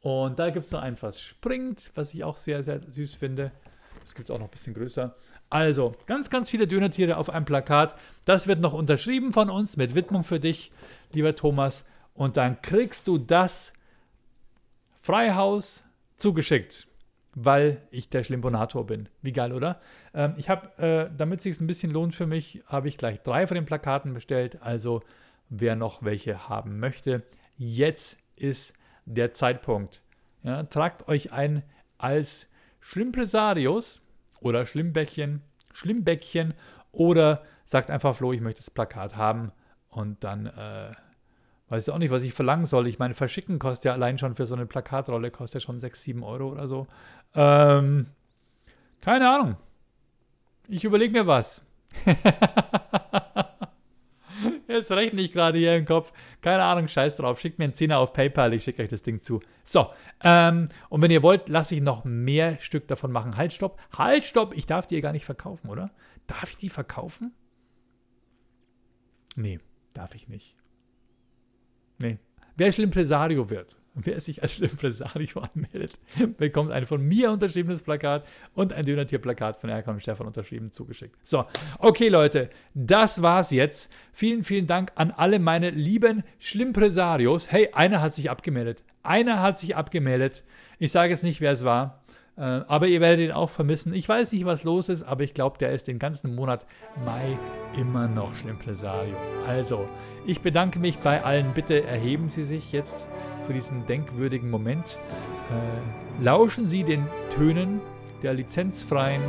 Und 0.00 0.38
da 0.38 0.50
gibt 0.50 0.66
es 0.66 0.72
noch 0.72 0.80
eins, 0.80 1.02
was 1.02 1.20
springt, 1.20 1.90
was 1.94 2.14
ich 2.14 2.24
auch 2.24 2.36
sehr, 2.36 2.62
sehr 2.62 2.80
süß 2.86 3.14
finde. 3.14 3.52
Das 4.00 4.14
gibt 4.14 4.30
es 4.30 4.34
auch 4.34 4.38
noch 4.38 4.46
ein 4.46 4.50
bisschen 4.50 4.74
größer. 4.74 5.14
Also, 5.50 5.94
ganz, 6.06 6.30
ganz 6.30 6.48
viele 6.48 6.66
Dönertiere 6.66 7.16
auf 7.16 7.28
einem 7.28 7.44
Plakat. 7.44 7.96
Das 8.24 8.46
wird 8.46 8.60
noch 8.60 8.72
unterschrieben 8.72 9.32
von 9.32 9.50
uns 9.50 9.76
mit 9.76 9.94
Widmung 9.94 10.24
für 10.24 10.40
dich, 10.40 10.72
lieber 11.12 11.34
Thomas. 11.34 11.84
Und 12.14 12.36
dann 12.36 12.62
kriegst 12.62 13.08
du 13.08 13.18
das 13.18 13.72
Freihaus 15.02 15.84
zugeschickt, 16.16 16.86
weil 17.34 17.82
ich 17.90 18.08
der 18.08 18.22
Schlimbonator 18.22 18.86
bin. 18.86 19.08
Wie 19.22 19.32
geil, 19.32 19.52
oder? 19.52 19.80
Ähm, 20.14 20.34
ich 20.36 20.48
habe, 20.48 20.78
äh, 20.82 21.10
damit 21.16 21.40
es 21.40 21.44
sich 21.44 21.60
ein 21.60 21.66
bisschen 21.66 21.90
lohnt 21.90 22.14
für 22.14 22.26
mich, 22.26 22.62
habe 22.66 22.88
ich 22.88 22.96
gleich 22.96 23.22
drei 23.22 23.46
von 23.46 23.56
den 23.56 23.66
Plakaten 23.66 24.14
bestellt. 24.14 24.62
Also, 24.62 25.02
wer 25.48 25.76
noch 25.76 26.02
welche 26.02 26.48
haben 26.48 26.78
möchte, 26.78 27.22
jetzt 27.56 28.16
ist 28.36 28.72
der 29.04 29.32
Zeitpunkt. 29.32 30.02
Ja, 30.42 30.62
tragt 30.64 31.08
euch 31.08 31.32
ein 31.32 31.62
als 31.98 32.48
Schlimpresarius 32.80 34.02
oder 34.40 34.64
Schlimmbäckchen, 34.64 35.42
Schlimmbäckchen 35.72 36.54
oder 36.92 37.42
sagt 37.64 37.90
einfach 37.90 38.14
Flo, 38.16 38.32
ich 38.32 38.40
möchte 38.40 38.60
das 38.60 38.70
Plakat 38.70 39.16
haben 39.16 39.52
und 39.88 40.24
dann 40.24 40.46
äh, 40.46 40.92
weiß 41.68 41.86
ich 41.86 41.94
auch 41.94 41.98
nicht, 41.98 42.10
was 42.10 42.22
ich 42.22 42.34
verlangen 42.34 42.64
soll. 42.64 42.86
Ich 42.86 42.98
meine, 42.98 43.14
verschicken 43.14 43.58
kostet 43.58 43.86
ja 43.86 43.92
allein 43.92 44.18
schon 44.18 44.34
für 44.34 44.46
so 44.46 44.54
eine 44.54 44.66
Plakatrolle, 44.66 45.30
kostet 45.30 45.62
ja 45.62 45.66
schon 45.66 45.78
6, 45.78 46.02
7 46.02 46.22
Euro 46.22 46.48
oder 46.48 46.66
so. 46.66 46.86
Ähm, 47.34 48.06
keine 49.00 49.30
Ahnung. 49.30 49.56
Ich 50.68 50.84
überlege 50.84 51.12
mir 51.12 51.26
was. 51.26 51.64
Jetzt 54.70 54.92
rechne 54.92 55.20
ich 55.20 55.32
gerade 55.32 55.58
hier 55.58 55.76
im 55.76 55.84
Kopf. 55.84 56.12
Keine 56.40 56.62
Ahnung, 56.62 56.86
scheiß 56.86 57.16
drauf. 57.16 57.40
Schickt 57.40 57.58
mir 57.58 57.64
einen 57.64 57.74
Zehner 57.74 57.98
auf 57.98 58.12
PayPal, 58.12 58.54
ich 58.54 58.62
schicke 58.62 58.82
euch 58.82 58.88
das 58.88 59.02
Ding 59.02 59.20
zu. 59.20 59.40
So, 59.64 59.88
ähm, 60.22 60.66
und 60.88 61.02
wenn 61.02 61.10
ihr 61.10 61.24
wollt, 61.24 61.48
lasse 61.48 61.74
ich 61.74 61.82
noch 61.82 62.04
mehr 62.04 62.58
Stück 62.60 62.86
davon 62.86 63.10
machen. 63.10 63.36
Halt, 63.36 63.52
stopp. 63.52 63.80
Halt, 63.98 64.24
stopp. 64.24 64.56
Ich 64.56 64.66
darf 64.66 64.86
die 64.86 65.00
gar 65.00 65.12
nicht 65.12 65.24
verkaufen, 65.24 65.68
oder? 65.68 65.90
Darf 66.28 66.50
ich 66.50 66.56
die 66.56 66.68
verkaufen? 66.68 67.34
Nee, 69.34 69.58
darf 69.92 70.14
ich 70.14 70.28
nicht. 70.28 70.56
Nee. 71.98 72.18
Wer 72.56 72.70
Schlimpresario 72.70 73.50
wird, 73.50 73.76
Wer 73.94 74.20
sich 74.20 74.42
als 74.42 74.60
Impresario 74.60 75.40
anmeldet, 75.54 75.92
bekommt 76.36 76.70
ein 76.70 76.86
von 76.86 77.02
mir 77.02 77.32
unterschriebenes 77.32 77.82
Plakat 77.82 78.24
und 78.54 78.72
ein 78.72 78.86
Dönertier-Plakat 78.86 79.56
von 79.56 79.68
Erkan 79.68 79.94
und 79.94 80.00
Stefan 80.00 80.26
unterschrieben 80.26 80.70
zugeschickt. 80.70 81.16
So, 81.22 81.44
okay 81.78 82.08
Leute, 82.08 82.50
das 82.74 83.20
war's 83.20 83.50
jetzt. 83.50 83.90
Vielen, 84.12 84.44
vielen 84.44 84.66
Dank 84.66 84.92
an 84.94 85.10
alle 85.10 85.40
meine 85.40 85.70
lieben 85.70 86.22
Schlimpresarios. 86.38 87.50
Hey, 87.50 87.70
einer 87.72 88.00
hat 88.00 88.14
sich 88.14 88.30
abgemeldet. 88.30 88.84
Einer 89.02 89.40
hat 89.40 89.58
sich 89.58 89.76
abgemeldet. 89.76 90.44
Ich 90.78 90.92
sage 90.92 91.10
jetzt 91.10 91.24
nicht, 91.24 91.40
wer 91.40 91.52
es 91.52 91.64
war. 91.64 91.99
Äh, 92.40 92.64
aber 92.68 92.86
ihr 92.86 93.02
werdet 93.02 93.20
ihn 93.20 93.32
auch 93.32 93.50
vermissen. 93.50 93.92
Ich 93.92 94.08
weiß 94.08 94.32
nicht, 94.32 94.46
was 94.46 94.64
los 94.64 94.88
ist, 94.88 95.02
aber 95.02 95.22
ich 95.22 95.34
glaube, 95.34 95.58
der 95.58 95.72
ist 95.72 95.88
den 95.88 95.98
ganzen 95.98 96.34
Monat 96.34 96.64
Mai 97.04 97.38
immer 97.78 98.08
noch 98.08 98.34
Schlimpresario. 98.34 99.14
Also, 99.46 99.86
ich 100.26 100.40
bedanke 100.40 100.78
mich 100.78 100.98
bei 100.98 101.22
allen. 101.22 101.52
Bitte 101.54 101.84
erheben 101.84 102.30
Sie 102.30 102.44
sich 102.44 102.72
jetzt 102.72 102.96
für 103.46 103.52
diesen 103.52 103.86
denkwürdigen 103.86 104.50
Moment. 104.50 104.98
Äh, 105.50 106.24
lauschen 106.24 106.66
Sie 106.66 106.82
den 106.82 107.06
Tönen 107.28 107.80
der 108.22 108.32
lizenzfreien 108.32 109.22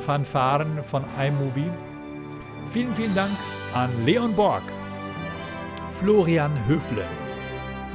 Fanfaren 0.00 0.84
von 0.84 1.04
iMovie. 1.18 1.70
Vielen, 2.70 2.94
vielen 2.94 3.14
Dank 3.14 3.32
an 3.74 3.90
Leon 4.04 4.34
Borg, 4.34 4.62
Florian 5.88 6.52
Höfle, 6.66 7.04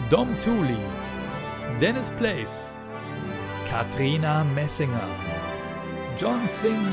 Dom 0.10 0.30
Thuli, 0.40 0.78
Dennis 1.80 2.10
Place, 2.12 2.74
Katrina 3.70 4.46
Messinger, 4.46 5.10
John 6.18 6.48
Singh 6.48 6.88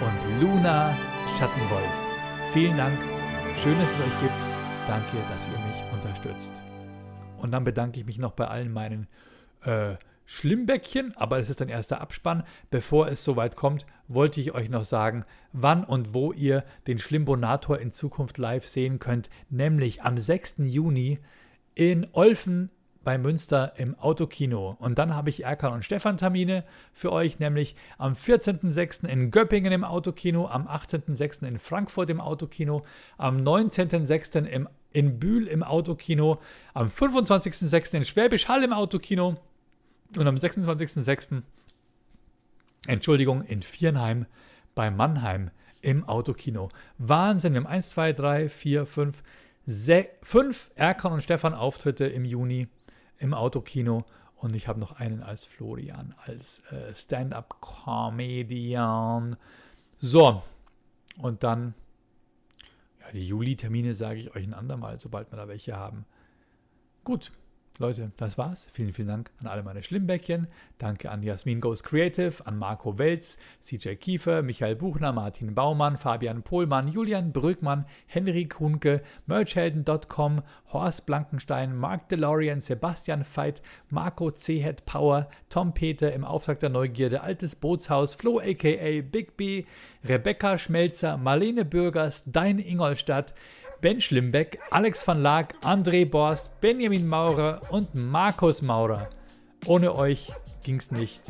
und 0.00 0.40
Luna 0.40 0.96
Schattenwolf. 1.36 2.52
Vielen 2.52 2.76
Dank, 2.78 2.98
schön, 3.62 3.78
dass 3.78 3.92
es 3.92 4.00
euch 4.00 4.20
gibt. 4.20 4.32
Danke, 4.88 5.18
dass 5.30 5.48
ihr 5.48 5.58
mich 5.58 5.92
unterstützt. 5.92 6.52
Und 7.36 7.52
dann 7.52 7.64
bedanke 7.64 8.00
ich 8.00 8.06
mich 8.06 8.16
noch 8.16 8.32
bei 8.32 8.48
allen 8.48 8.72
meinen 8.72 9.08
äh, 9.62 9.96
Schlimmbäckchen, 10.24 11.14
aber 11.16 11.38
es 11.38 11.50
ist 11.50 11.60
ein 11.60 11.68
erster 11.68 12.00
Abspann. 12.00 12.44
Bevor 12.70 13.08
es 13.08 13.22
soweit 13.22 13.54
kommt, 13.54 13.84
wollte 14.08 14.40
ich 14.40 14.54
euch 14.54 14.70
noch 14.70 14.86
sagen, 14.86 15.26
wann 15.52 15.84
und 15.84 16.14
wo 16.14 16.32
ihr 16.32 16.64
den 16.86 16.98
Schlimbonator 16.98 17.78
in 17.78 17.92
Zukunft 17.92 18.38
live 18.38 18.66
sehen 18.66 19.00
könnt, 19.00 19.28
nämlich 19.50 20.02
am 20.02 20.16
6. 20.16 20.56
Juni 20.60 21.18
in 21.74 22.06
Olfen 22.12 22.70
bei 23.02 23.16
Münster 23.18 23.72
im 23.76 23.98
Autokino. 23.98 24.76
Und 24.78 24.98
dann 24.98 25.14
habe 25.14 25.30
ich 25.30 25.44
Erkan 25.44 25.72
und 25.72 25.84
Stefan 25.84 26.18
Termine 26.18 26.64
für 26.92 27.12
euch, 27.12 27.38
nämlich 27.38 27.76
am 27.98 28.12
14.06. 28.12 29.06
in 29.06 29.30
Göppingen 29.30 29.72
im 29.72 29.84
Autokino, 29.84 30.48
am 30.48 30.66
18.06. 30.66 31.46
in 31.46 31.58
Frankfurt 31.58 32.10
im 32.10 32.20
Autokino, 32.20 32.82
am 33.16 33.38
19.06. 33.38 34.44
im 34.44 34.68
in 34.92 35.18
Bühl 35.18 35.46
im 35.46 35.62
Autokino, 35.62 36.40
am 36.74 36.88
25.06. 36.88 37.96
in 37.96 38.04
Schwäbisch 38.04 38.48
Hall 38.48 38.64
im 38.64 38.72
Autokino 38.72 39.36
und 40.16 40.26
am 40.26 40.34
26.06. 40.34 41.42
Entschuldigung, 42.86 43.42
in 43.42 43.62
Viernheim 43.62 44.26
bei 44.74 44.90
Mannheim 44.90 45.50
im 45.80 46.04
Autokino. 46.08 46.70
Wahnsinn, 46.98 47.52
wir 47.52 47.60
haben 47.60 47.66
1, 47.66 47.90
2, 47.90 48.12
3, 48.12 48.48
4, 48.48 48.86
5, 48.86 49.22
5 50.22 50.70
Erkan 50.74 51.12
und 51.12 51.22
Stefan 51.22 51.54
Auftritte 51.54 52.06
im 52.06 52.24
Juni 52.24 52.68
im 53.20 53.32
Autokino 53.34 54.04
und 54.36 54.56
ich 54.56 54.66
habe 54.66 54.80
noch 54.80 54.92
einen 54.92 55.22
als 55.22 55.44
Florian, 55.44 56.14
als 56.24 56.60
äh, 56.72 56.94
Stand-up-Comedian. 56.94 59.36
So, 59.98 60.42
und 61.18 61.44
dann, 61.44 61.74
ja, 63.00 63.12
die 63.12 63.26
Juli-Termine 63.26 63.94
sage 63.94 64.20
ich 64.20 64.34
euch 64.34 64.46
ein 64.46 64.54
andermal, 64.54 64.96
sobald 64.98 65.30
wir 65.30 65.36
da 65.36 65.46
welche 65.46 65.76
haben. 65.76 66.06
Gut, 67.04 67.32
Leute, 67.80 68.12
das 68.18 68.36
war's. 68.36 68.66
Vielen, 68.70 68.92
vielen 68.92 69.08
Dank 69.08 69.30
an 69.40 69.46
alle 69.46 69.62
meine 69.62 69.82
Schlimmbäckchen. 69.82 70.48
Danke 70.76 71.10
an 71.10 71.22
Jasmin 71.22 71.62
Goes 71.62 71.82
Creative, 71.82 72.46
an 72.46 72.58
Marco 72.58 72.98
Welz, 72.98 73.38
CJ 73.62 73.94
Kiefer, 73.94 74.42
Michael 74.42 74.76
Buchner, 74.76 75.12
Martin 75.12 75.54
Baumann, 75.54 75.96
Fabian 75.96 76.42
Pohlmann, 76.42 76.88
Julian 76.88 77.32
Brückmann, 77.32 77.86
Henry 78.06 78.44
Kuhnke, 78.44 79.00
Merchhelden.com, 79.26 80.42
Horst 80.74 81.06
Blankenstein, 81.06 81.74
Mark 81.74 82.10
DeLorean, 82.10 82.60
Sebastian 82.60 83.24
Veit, 83.24 83.62
Marco 83.88 84.30
C. 84.30 84.60
Head 84.60 84.84
Power, 84.84 85.30
Tom 85.48 85.72
Peter 85.72 86.12
im 86.12 86.24
Auftrag 86.24 86.60
der 86.60 86.68
Neugierde, 86.68 87.22
Altes 87.22 87.56
Bootshaus, 87.56 88.14
Flo 88.14 88.40
aka 88.40 89.00
Big 89.00 89.38
B, 89.38 89.64
Rebecca 90.04 90.58
Schmelzer, 90.58 91.16
Marlene 91.16 91.64
Bürgers, 91.64 92.24
Dein 92.26 92.58
Ingolstadt, 92.58 93.32
Ben 93.80 93.98
Schlimbeck, 93.98 94.58
Alex 94.70 95.06
van 95.06 95.22
Laak, 95.22 95.54
André 95.62 96.04
Borst, 96.04 96.60
Benjamin 96.60 97.06
Maurer 97.06 97.62
und 97.70 97.94
Markus 97.94 98.60
Maurer. 98.60 99.08
Ohne 99.64 99.94
euch 99.94 100.30
ging 100.62 100.76
es 100.76 100.90
nicht. 100.90 101.22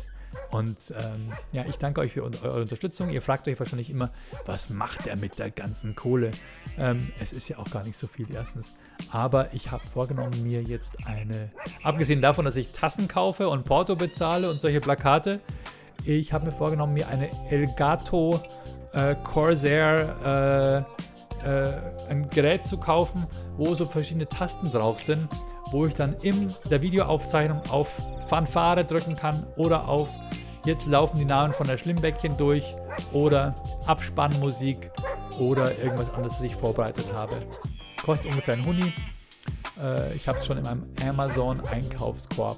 Und 0.49 0.93
ähm, 0.97 1.31
ja, 1.53 1.63
ich 1.65 1.77
danke 1.77 2.01
euch 2.01 2.11
für 2.11 2.23
eure 2.23 2.59
Unterstützung. 2.59 3.09
Ihr 3.09 3.21
fragt 3.21 3.47
euch 3.47 3.57
wahrscheinlich 3.57 3.89
immer, 3.89 4.11
was 4.45 4.69
macht 4.69 5.07
er 5.07 5.15
mit 5.15 5.39
der 5.39 5.49
ganzen 5.49 5.95
Kohle? 5.95 6.31
Ähm, 6.77 7.11
es 7.21 7.31
ist 7.31 7.47
ja 7.47 7.57
auch 7.57 7.69
gar 7.71 7.85
nicht 7.85 7.97
so 7.97 8.07
viel 8.07 8.27
erstens. 8.33 8.73
Aber 9.11 9.53
ich 9.53 9.71
habe 9.71 9.85
vorgenommen, 9.87 10.43
mir 10.43 10.61
jetzt 10.61 11.05
eine, 11.05 11.51
abgesehen 11.83 12.21
davon, 12.21 12.43
dass 12.43 12.57
ich 12.57 12.73
Tassen 12.73 13.07
kaufe 13.07 13.47
und 13.47 13.63
Porto 13.63 13.95
bezahle 13.95 14.49
und 14.49 14.59
solche 14.59 14.81
Plakate, 14.81 15.39
ich 16.03 16.33
habe 16.33 16.47
mir 16.47 16.51
vorgenommen, 16.51 16.93
mir 16.93 17.07
eine 17.07 17.29
Elgato 17.49 18.41
äh, 18.91 19.15
Corsair 19.23 20.85
äh, 20.97 21.10
äh, 21.45 22.09
ein 22.09 22.29
Gerät 22.29 22.65
zu 22.65 22.77
kaufen, 22.77 23.25
wo 23.57 23.73
so 23.75 23.85
verschiedene 23.85 24.27
Tasten 24.27 24.71
drauf 24.71 25.01
sind, 25.01 25.27
wo 25.71 25.85
ich 25.85 25.93
dann 25.93 26.15
in 26.21 26.53
der 26.69 26.81
Videoaufzeichnung 26.81 27.61
auf 27.69 28.01
Fanfare 28.27 28.83
drücken 28.83 29.15
kann 29.15 29.45
oder 29.57 29.87
auf 29.87 30.09
jetzt 30.65 30.87
laufen 30.87 31.17
die 31.17 31.25
Namen 31.25 31.53
von 31.53 31.67
der 31.67 31.77
Schlimmbäckchen 31.77 32.37
durch 32.37 32.73
oder 33.13 33.55
Abspannmusik 33.87 34.91
oder 35.39 35.77
irgendwas 35.79 36.09
anderes, 36.13 36.35
was 36.37 36.43
ich 36.43 36.55
vorbereitet 36.55 37.05
habe. 37.13 37.35
Kostet 38.03 38.31
ungefähr 38.31 38.55
ein 38.55 38.65
Huni. 38.65 38.93
Äh, 39.81 40.13
ich 40.13 40.27
habe 40.27 40.37
es 40.37 40.45
schon 40.45 40.57
in 40.57 40.63
meinem 40.63 40.83
Amazon-Einkaufskorb 41.07 42.57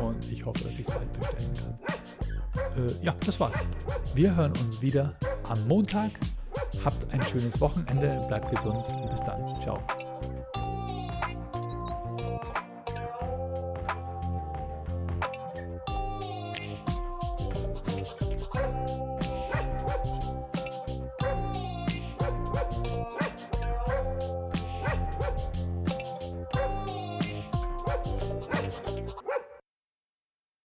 und 0.00 0.30
ich 0.30 0.44
hoffe, 0.44 0.64
dass 0.64 0.72
ich 0.72 0.80
es 0.80 0.88
bald 0.88 1.12
bestellen 1.12 1.54
kann. 1.54 2.88
Äh, 2.88 3.04
ja, 3.04 3.14
das 3.24 3.38
war's. 3.40 3.58
Wir 4.14 4.34
hören 4.34 4.52
uns 4.64 4.80
wieder 4.80 5.14
am 5.48 5.66
Montag 5.68 6.10
Habt 6.84 7.12
ein 7.12 7.22
schönes 7.22 7.60
Wochenende, 7.60 8.24
bleibt 8.28 8.50
gesund 8.50 8.88
und 8.88 9.10
bis 9.10 9.22
dann. 9.22 9.60
Ciao. 9.60 9.78